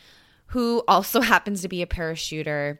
who 0.48 0.84
also 0.88 1.22
happens 1.22 1.62
to 1.62 1.68
be 1.68 1.82
a 1.82 1.88
parachuter. 1.88 2.78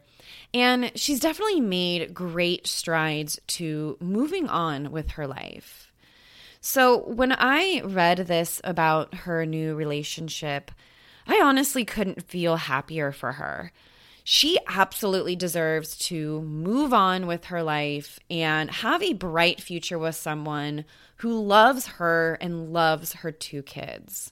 And 0.54 0.92
she's 0.96 1.20
definitely 1.20 1.62
made 1.62 2.14
great 2.14 2.68
strides 2.68 3.40
to 3.48 3.98
moving 4.00 4.48
on 4.48 4.92
with 4.92 5.12
her 5.12 5.28
life. 5.28 5.92
So, 6.64 7.00
when 7.06 7.32
I 7.32 7.82
read 7.84 8.18
this 8.20 8.62
about 8.64 9.16
her 9.16 9.48
new 9.48 9.74
relationship, 9.74 10.72
I 11.26 11.42
honestly 11.44 11.84
couldn't 11.86 12.24
feel 12.24 12.58
happier 12.58 13.12
for 13.12 13.34
her. 13.34 13.72
She 14.34 14.58
absolutely 14.66 15.36
deserves 15.36 15.98
to 16.08 16.42
move 16.44 16.94
on 16.94 17.28
with 17.28 17.44
her 17.48 17.62
life 17.62 18.18
and 18.30 18.72
have 18.72 19.04
a 19.04 19.12
bright 19.12 19.60
future 19.60 20.00
with 20.00 20.16
someone 20.16 20.86
who 21.18 21.38
loves 21.38 21.88
her 21.88 22.38
and 22.40 22.72
loves 22.72 23.12
her 23.12 23.34
two 23.34 23.62
kids. 23.62 24.32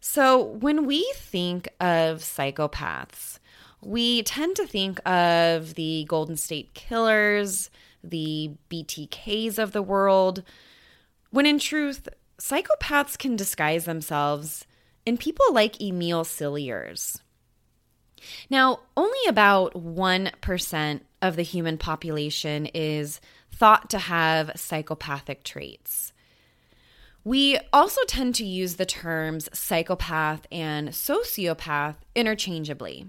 So, 0.00 0.42
when 0.42 0.86
we 0.86 1.12
think 1.14 1.68
of 1.78 2.20
psychopaths, 2.20 3.38
we 3.82 4.22
tend 4.22 4.56
to 4.56 4.66
think 4.66 5.06
of 5.06 5.74
the 5.74 6.06
Golden 6.08 6.38
State 6.38 6.72
Killers, 6.72 7.68
the 8.02 8.52
BTKs 8.70 9.58
of 9.58 9.72
the 9.72 9.82
world, 9.82 10.42
when 11.28 11.44
in 11.44 11.58
truth, 11.58 12.08
psychopaths 12.38 13.18
can 13.18 13.36
disguise 13.36 13.84
themselves 13.84 14.64
in 15.04 15.18
people 15.18 15.52
like 15.52 15.82
Emil 15.82 16.24
Cilliers. 16.24 17.20
Now, 18.50 18.80
only 18.96 19.18
about 19.28 19.74
1% 19.74 21.00
of 21.22 21.36
the 21.36 21.42
human 21.42 21.78
population 21.78 22.66
is 22.66 23.20
thought 23.50 23.90
to 23.90 23.98
have 23.98 24.52
psychopathic 24.56 25.42
traits. 25.44 26.12
We 27.24 27.58
also 27.72 28.00
tend 28.06 28.36
to 28.36 28.44
use 28.44 28.76
the 28.76 28.86
terms 28.86 29.48
psychopath 29.52 30.46
and 30.52 30.90
sociopath 30.90 31.96
interchangeably. 32.14 33.06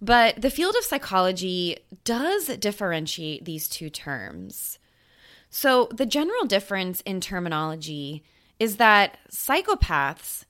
But 0.00 0.40
the 0.42 0.50
field 0.50 0.76
of 0.76 0.84
psychology 0.84 1.78
does 2.04 2.46
differentiate 2.58 3.44
these 3.44 3.66
two 3.66 3.90
terms. 3.90 4.78
So, 5.50 5.88
the 5.92 6.06
general 6.06 6.44
difference 6.44 7.00
in 7.02 7.20
terminology 7.20 8.22
is 8.58 8.76
that 8.76 9.18
psychopaths 9.30 10.44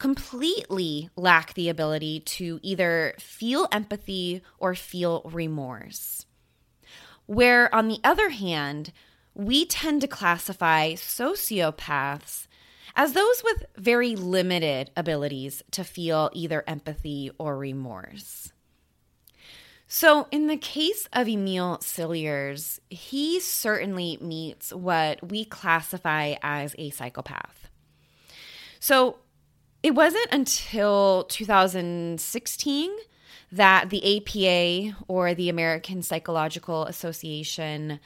completely 0.00 1.10
lack 1.14 1.52
the 1.54 1.68
ability 1.68 2.20
to 2.20 2.58
either 2.62 3.14
feel 3.18 3.68
empathy 3.70 4.42
or 4.58 4.74
feel 4.74 5.22
remorse. 5.26 6.26
Where, 7.26 7.72
on 7.72 7.86
the 7.86 8.00
other 8.02 8.30
hand, 8.30 8.92
we 9.34 9.66
tend 9.66 10.00
to 10.00 10.08
classify 10.08 10.94
sociopaths 10.94 12.48
as 12.96 13.12
those 13.12 13.44
with 13.44 13.66
very 13.76 14.16
limited 14.16 14.90
abilities 14.96 15.62
to 15.70 15.84
feel 15.84 16.30
either 16.32 16.64
empathy 16.66 17.30
or 17.38 17.56
remorse. 17.56 18.52
So, 19.86 20.28
in 20.30 20.46
the 20.46 20.56
case 20.56 21.08
of 21.12 21.28
Emil 21.28 21.78
Cilliers, 21.82 22.80
he 22.88 23.38
certainly 23.38 24.18
meets 24.20 24.72
what 24.72 25.30
we 25.30 25.44
classify 25.44 26.36
as 26.42 26.74
a 26.78 26.90
psychopath. 26.90 27.68
So, 28.78 29.18
it 29.82 29.94
wasn't 29.94 30.28
until 30.32 31.24
2016 31.24 32.90
that 33.52 33.90
the 33.90 34.16
APA 34.16 34.96
or 35.08 35.34
the 35.34 35.48
American 35.48 36.02
Psychological 36.02 36.84
Association 36.84 37.98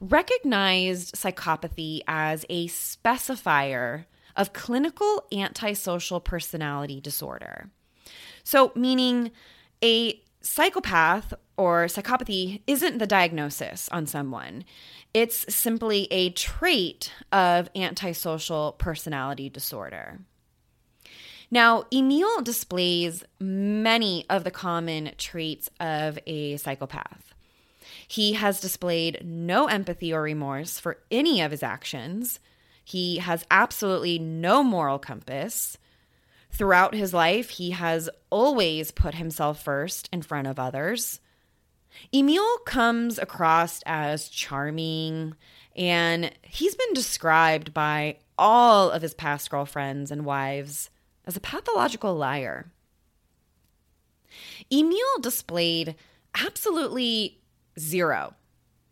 recognized 0.00 1.14
psychopathy 1.14 2.00
as 2.06 2.44
a 2.48 2.68
specifier 2.68 4.04
of 4.36 4.52
clinical 4.52 5.24
antisocial 5.32 6.20
personality 6.20 7.00
disorder. 7.00 7.70
So, 8.42 8.72
meaning 8.74 9.30
a 9.82 10.20
psychopath 10.40 11.32
or 11.56 11.86
psychopathy 11.86 12.62
isn't 12.66 12.98
the 12.98 13.06
diagnosis 13.06 13.88
on 13.90 14.06
someone. 14.06 14.64
It's 15.14 15.54
simply 15.54 16.06
a 16.10 16.30
trait 16.30 17.12
of 17.32 17.70
antisocial 17.74 18.72
personality 18.72 19.48
disorder. 19.48 20.18
Now, 21.50 21.84
Emil 21.92 22.42
displays 22.42 23.24
many 23.38 24.24
of 24.28 24.44
the 24.44 24.50
common 24.50 25.12
traits 25.18 25.70
of 25.78 26.18
a 26.26 26.56
psychopath. 26.56 27.34
He 28.08 28.34
has 28.34 28.60
displayed 28.60 29.22
no 29.24 29.66
empathy 29.66 30.12
or 30.12 30.22
remorse 30.22 30.78
for 30.78 30.98
any 31.10 31.40
of 31.40 31.50
his 31.50 31.62
actions. 31.62 32.40
He 32.84 33.18
has 33.18 33.46
absolutely 33.50 34.18
no 34.18 34.62
moral 34.62 34.98
compass. 34.98 35.78
Throughout 36.50 36.94
his 36.94 37.12
life, 37.12 37.50
he 37.50 37.70
has 37.72 38.08
always 38.30 38.90
put 38.90 39.14
himself 39.14 39.62
first 39.62 40.08
in 40.12 40.22
front 40.22 40.46
of 40.46 40.58
others. 40.58 41.20
Emil 42.12 42.58
comes 42.58 43.18
across 43.18 43.82
as 43.86 44.28
charming, 44.28 45.34
and 45.76 46.32
he's 46.42 46.74
been 46.74 46.94
described 46.94 47.72
by 47.72 48.18
all 48.38 48.90
of 48.90 49.02
his 49.02 49.14
past 49.14 49.50
girlfriends 49.50 50.10
and 50.10 50.24
wives 50.24 50.90
as 51.26 51.36
a 51.36 51.40
pathological 51.40 52.14
liar. 52.14 52.70
Emil 54.70 55.18
displayed 55.20 55.94
absolutely 56.34 57.40
zero, 57.78 58.34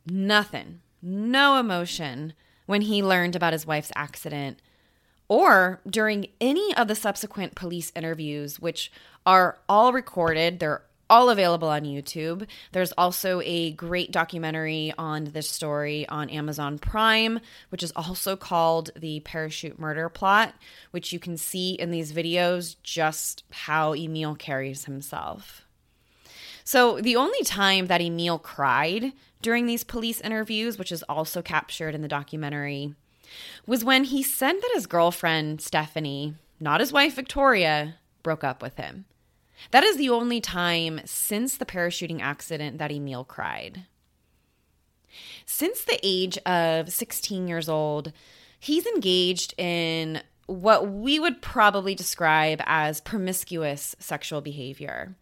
nothing, 0.06 0.80
no 1.00 1.58
emotion 1.58 2.32
when 2.66 2.82
he 2.82 3.02
learned 3.02 3.34
about 3.34 3.52
his 3.52 3.66
wife's 3.66 3.92
accident 3.96 4.60
or 5.28 5.80
during 5.88 6.26
any 6.40 6.74
of 6.76 6.88
the 6.88 6.94
subsequent 6.94 7.54
police 7.54 7.90
interviews, 7.96 8.60
which 8.60 8.92
are 9.24 9.58
all 9.68 9.92
recorded. 9.92 10.60
They're 10.60 10.82
all 11.12 11.28
available 11.28 11.68
on 11.68 11.82
YouTube. 11.82 12.48
There's 12.72 12.92
also 12.92 13.42
a 13.44 13.72
great 13.72 14.10
documentary 14.10 14.94
on 14.96 15.24
this 15.24 15.46
story 15.46 16.08
on 16.08 16.30
Amazon 16.30 16.78
Prime, 16.78 17.38
which 17.68 17.82
is 17.82 17.92
also 17.94 18.34
called 18.34 18.90
The 18.96 19.20
Parachute 19.20 19.78
Murder 19.78 20.08
Plot, 20.08 20.54
which 20.90 21.12
you 21.12 21.18
can 21.18 21.36
see 21.36 21.74
in 21.74 21.90
these 21.90 22.14
videos 22.14 22.76
just 22.82 23.44
how 23.50 23.92
Emil 23.94 24.34
carries 24.34 24.86
himself. 24.86 25.66
So, 26.64 26.98
the 26.98 27.16
only 27.16 27.42
time 27.44 27.88
that 27.88 28.00
Emil 28.00 28.38
cried 28.38 29.12
during 29.42 29.66
these 29.66 29.84
police 29.84 30.22
interviews, 30.22 30.78
which 30.78 30.90
is 30.90 31.02
also 31.10 31.42
captured 31.42 31.94
in 31.94 32.00
the 32.00 32.08
documentary, 32.08 32.94
was 33.66 33.84
when 33.84 34.04
he 34.04 34.22
said 34.22 34.54
that 34.54 34.70
his 34.72 34.86
girlfriend, 34.86 35.60
Stephanie, 35.60 36.36
not 36.58 36.80
his 36.80 36.90
wife, 36.90 37.16
Victoria, 37.16 37.96
broke 38.22 38.44
up 38.44 38.62
with 38.62 38.76
him. 38.76 39.04
That 39.70 39.84
is 39.84 39.96
the 39.96 40.10
only 40.10 40.40
time 40.40 41.00
since 41.04 41.56
the 41.56 41.64
parachuting 41.64 42.20
accident 42.20 42.78
that 42.78 42.92
Emil 42.92 43.24
cried. 43.24 43.86
Since 45.46 45.84
the 45.84 46.00
age 46.02 46.38
of 46.38 46.92
16 46.92 47.48
years 47.48 47.68
old, 47.68 48.12
he's 48.58 48.86
engaged 48.86 49.54
in 49.58 50.22
what 50.46 50.90
we 50.90 51.18
would 51.18 51.40
probably 51.40 51.94
describe 51.94 52.60
as 52.66 53.00
promiscuous 53.00 53.94
sexual 53.98 54.40
behavior, 54.40 55.14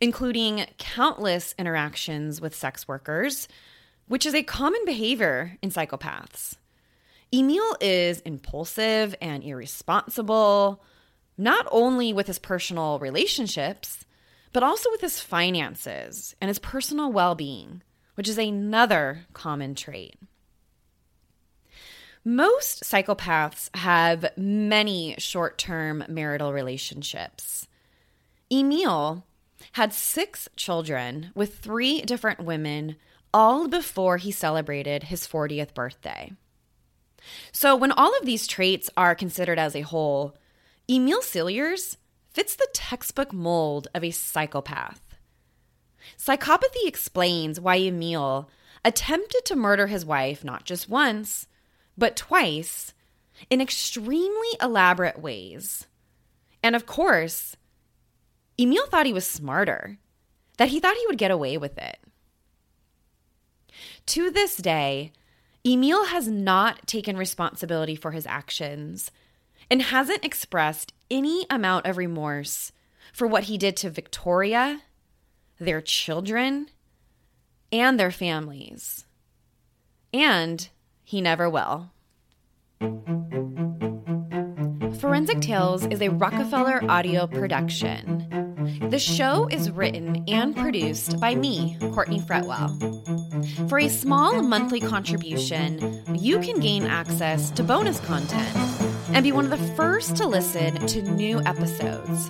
including 0.00 0.66
countless 0.78 1.54
interactions 1.58 2.40
with 2.40 2.54
sex 2.54 2.86
workers, 2.86 3.48
which 4.08 4.26
is 4.26 4.34
a 4.34 4.42
common 4.42 4.84
behavior 4.84 5.56
in 5.62 5.70
psychopaths. 5.70 6.56
Emil 7.32 7.76
is 7.80 8.20
impulsive 8.20 9.14
and 9.20 9.42
irresponsible, 9.42 10.82
not 11.36 11.66
only 11.70 12.12
with 12.12 12.26
his 12.26 12.38
personal 12.38 12.98
relationships, 12.98 14.04
but 14.52 14.62
also 14.62 14.90
with 14.90 15.00
his 15.00 15.20
finances 15.20 16.34
and 16.40 16.48
his 16.48 16.58
personal 16.58 17.10
well 17.10 17.34
being, 17.34 17.82
which 18.14 18.28
is 18.28 18.38
another 18.38 19.26
common 19.32 19.74
trait. 19.74 20.18
Most 22.24 22.84
psychopaths 22.84 23.74
have 23.76 24.30
many 24.36 25.16
short 25.18 25.58
term 25.58 26.04
marital 26.08 26.52
relationships. 26.52 27.66
Emil 28.50 29.24
had 29.72 29.92
six 29.92 30.48
children 30.56 31.30
with 31.34 31.58
three 31.58 32.02
different 32.02 32.40
women, 32.40 32.96
all 33.34 33.66
before 33.66 34.18
he 34.18 34.30
celebrated 34.30 35.04
his 35.04 35.26
40th 35.26 35.74
birthday. 35.74 36.32
So, 37.50 37.74
when 37.74 37.92
all 37.92 38.16
of 38.18 38.26
these 38.26 38.46
traits 38.46 38.90
are 38.96 39.14
considered 39.14 39.58
as 39.58 39.74
a 39.74 39.82
whole, 39.82 40.36
Emil 40.92 41.22
Cilliers 41.22 41.96
fits 42.34 42.54
the 42.54 42.68
textbook 42.74 43.32
mold 43.32 43.88
of 43.94 44.04
a 44.04 44.10
psychopath. 44.10 45.00
Psychopathy 46.18 46.86
explains 46.86 47.58
why 47.58 47.76
Emil 47.76 48.50
attempted 48.84 49.46
to 49.46 49.56
murder 49.56 49.86
his 49.86 50.04
wife 50.04 50.44
not 50.44 50.64
just 50.64 50.90
once, 50.90 51.46
but 51.96 52.14
twice 52.14 52.92
in 53.48 53.62
extremely 53.62 54.48
elaborate 54.60 55.18
ways. 55.18 55.86
And 56.62 56.76
of 56.76 56.84
course, 56.84 57.56
Emil 58.58 58.86
thought 58.86 59.06
he 59.06 59.14
was 59.14 59.26
smarter, 59.26 59.98
that 60.58 60.68
he 60.68 60.78
thought 60.78 60.96
he 60.96 61.06
would 61.06 61.16
get 61.16 61.30
away 61.30 61.56
with 61.56 61.78
it. 61.78 62.00
To 64.06 64.30
this 64.30 64.58
day, 64.58 65.12
Emil 65.66 66.04
has 66.06 66.28
not 66.28 66.86
taken 66.86 67.16
responsibility 67.16 67.96
for 67.96 68.10
his 68.10 68.26
actions 68.26 69.10
and 69.72 69.80
hasn't 69.80 70.22
expressed 70.22 70.92
any 71.10 71.46
amount 71.48 71.86
of 71.86 71.96
remorse 71.96 72.72
for 73.10 73.26
what 73.26 73.44
he 73.44 73.56
did 73.56 73.74
to 73.74 73.88
Victoria, 73.88 74.82
their 75.58 75.80
children, 75.80 76.68
and 77.72 77.98
their 77.98 78.10
families. 78.10 79.06
And 80.12 80.68
he 81.02 81.22
never 81.22 81.48
will. 81.48 81.90
Forensic 85.00 85.40
Tales 85.40 85.86
is 85.86 86.02
a 86.02 86.10
Rockefeller 86.10 86.84
audio 86.90 87.26
production. 87.26 88.28
The 88.90 88.98
show 88.98 89.48
is 89.50 89.70
written 89.70 90.22
and 90.28 90.54
produced 90.54 91.18
by 91.18 91.34
me, 91.34 91.78
Courtney 91.94 92.20
Fretwell. 92.20 92.68
For 93.70 93.78
a 93.78 93.88
small 93.88 94.42
monthly 94.42 94.80
contribution, 94.80 96.04
you 96.14 96.40
can 96.40 96.60
gain 96.60 96.84
access 96.84 97.50
to 97.52 97.62
bonus 97.62 98.00
content 98.00 98.91
and 99.12 99.22
be 99.22 99.32
one 99.32 99.44
of 99.44 99.50
the 99.50 99.74
first 99.74 100.16
to 100.16 100.26
listen 100.26 100.74
to 100.86 101.02
new 101.02 101.40
episodes. 101.44 102.28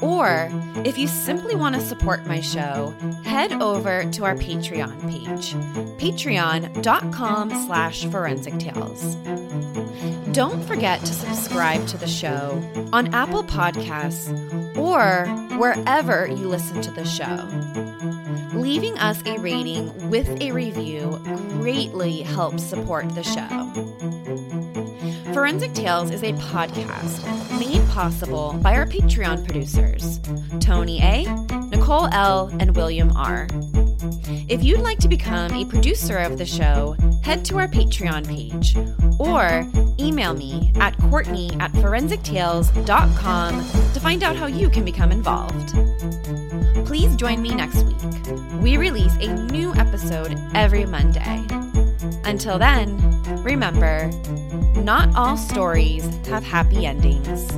Or 0.00 0.48
if 0.84 0.98
you 0.98 1.08
simply 1.08 1.54
want 1.54 1.74
to 1.74 1.80
support 1.80 2.26
my 2.26 2.40
show, 2.40 2.94
head 3.24 3.52
over 3.60 4.04
to 4.12 4.24
our 4.24 4.34
Patreon 4.34 5.00
page, 5.10 5.54
patreon.com 5.98 7.50
slash 7.66 8.04
forensic 8.06 8.58
tales. 8.58 9.16
Don't 10.32 10.62
forget 10.64 11.00
to 11.00 11.12
subscribe 11.12 11.86
to 11.88 11.96
the 11.96 12.06
show 12.06 12.62
on 12.92 13.12
Apple 13.14 13.42
Podcasts 13.42 14.28
or 14.76 15.26
wherever 15.56 16.26
you 16.26 16.48
listen 16.48 16.80
to 16.82 16.90
the 16.90 17.04
show. 17.04 17.48
Leaving 18.58 18.98
us 18.98 19.22
a 19.26 19.38
rating 19.38 20.10
with 20.10 20.28
a 20.40 20.52
review 20.52 21.18
greatly 21.58 22.20
helps 22.20 22.62
support 22.62 23.08
the 23.14 23.22
show. 23.22 24.25
Forensic 25.36 25.74
Tales 25.74 26.10
is 26.12 26.22
a 26.22 26.32
podcast 26.32 27.20
made 27.60 27.86
possible 27.90 28.54
by 28.62 28.74
our 28.74 28.86
Patreon 28.86 29.44
producers, 29.44 30.18
Tony 30.60 31.02
A., 31.02 31.24
Nicole 31.66 32.08
L., 32.10 32.50
and 32.58 32.74
William 32.74 33.14
R. 33.14 33.46
If 34.48 34.64
you'd 34.64 34.80
like 34.80 34.98
to 35.00 35.08
become 35.08 35.52
a 35.52 35.66
producer 35.66 36.16
of 36.16 36.38
the 36.38 36.46
show, 36.46 36.96
head 37.22 37.44
to 37.44 37.58
our 37.58 37.68
Patreon 37.68 38.26
page 38.26 38.78
or 39.20 39.68
email 40.02 40.32
me 40.32 40.72
at 40.76 40.96
Courtney 41.10 41.50
at 41.60 41.70
forensictales.com 41.72 43.52
to 43.92 44.00
find 44.00 44.22
out 44.22 44.36
how 44.36 44.46
you 44.46 44.70
can 44.70 44.86
become 44.86 45.12
involved. 45.12 45.74
Please 46.86 47.14
join 47.14 47.42
me 47.42 47.54
next 47.54 47.82
week. 47.82 48.62
We 48.62 48.78
release 48.78 49.14
a 49.16 49.34
new 49.52 49.74
episode 49.74 50.34
every 50.54 50.86
Monday. 50.86 51.44
Until 52.24 52.58
then, 52.58 52.96
remember, 53.42 54.10
not 54.84 55.14
all 55.16 55.36
stories 55.36 56.04
have 56.26 56.44
happy 56.44 56.86
endings. 56.86 57.50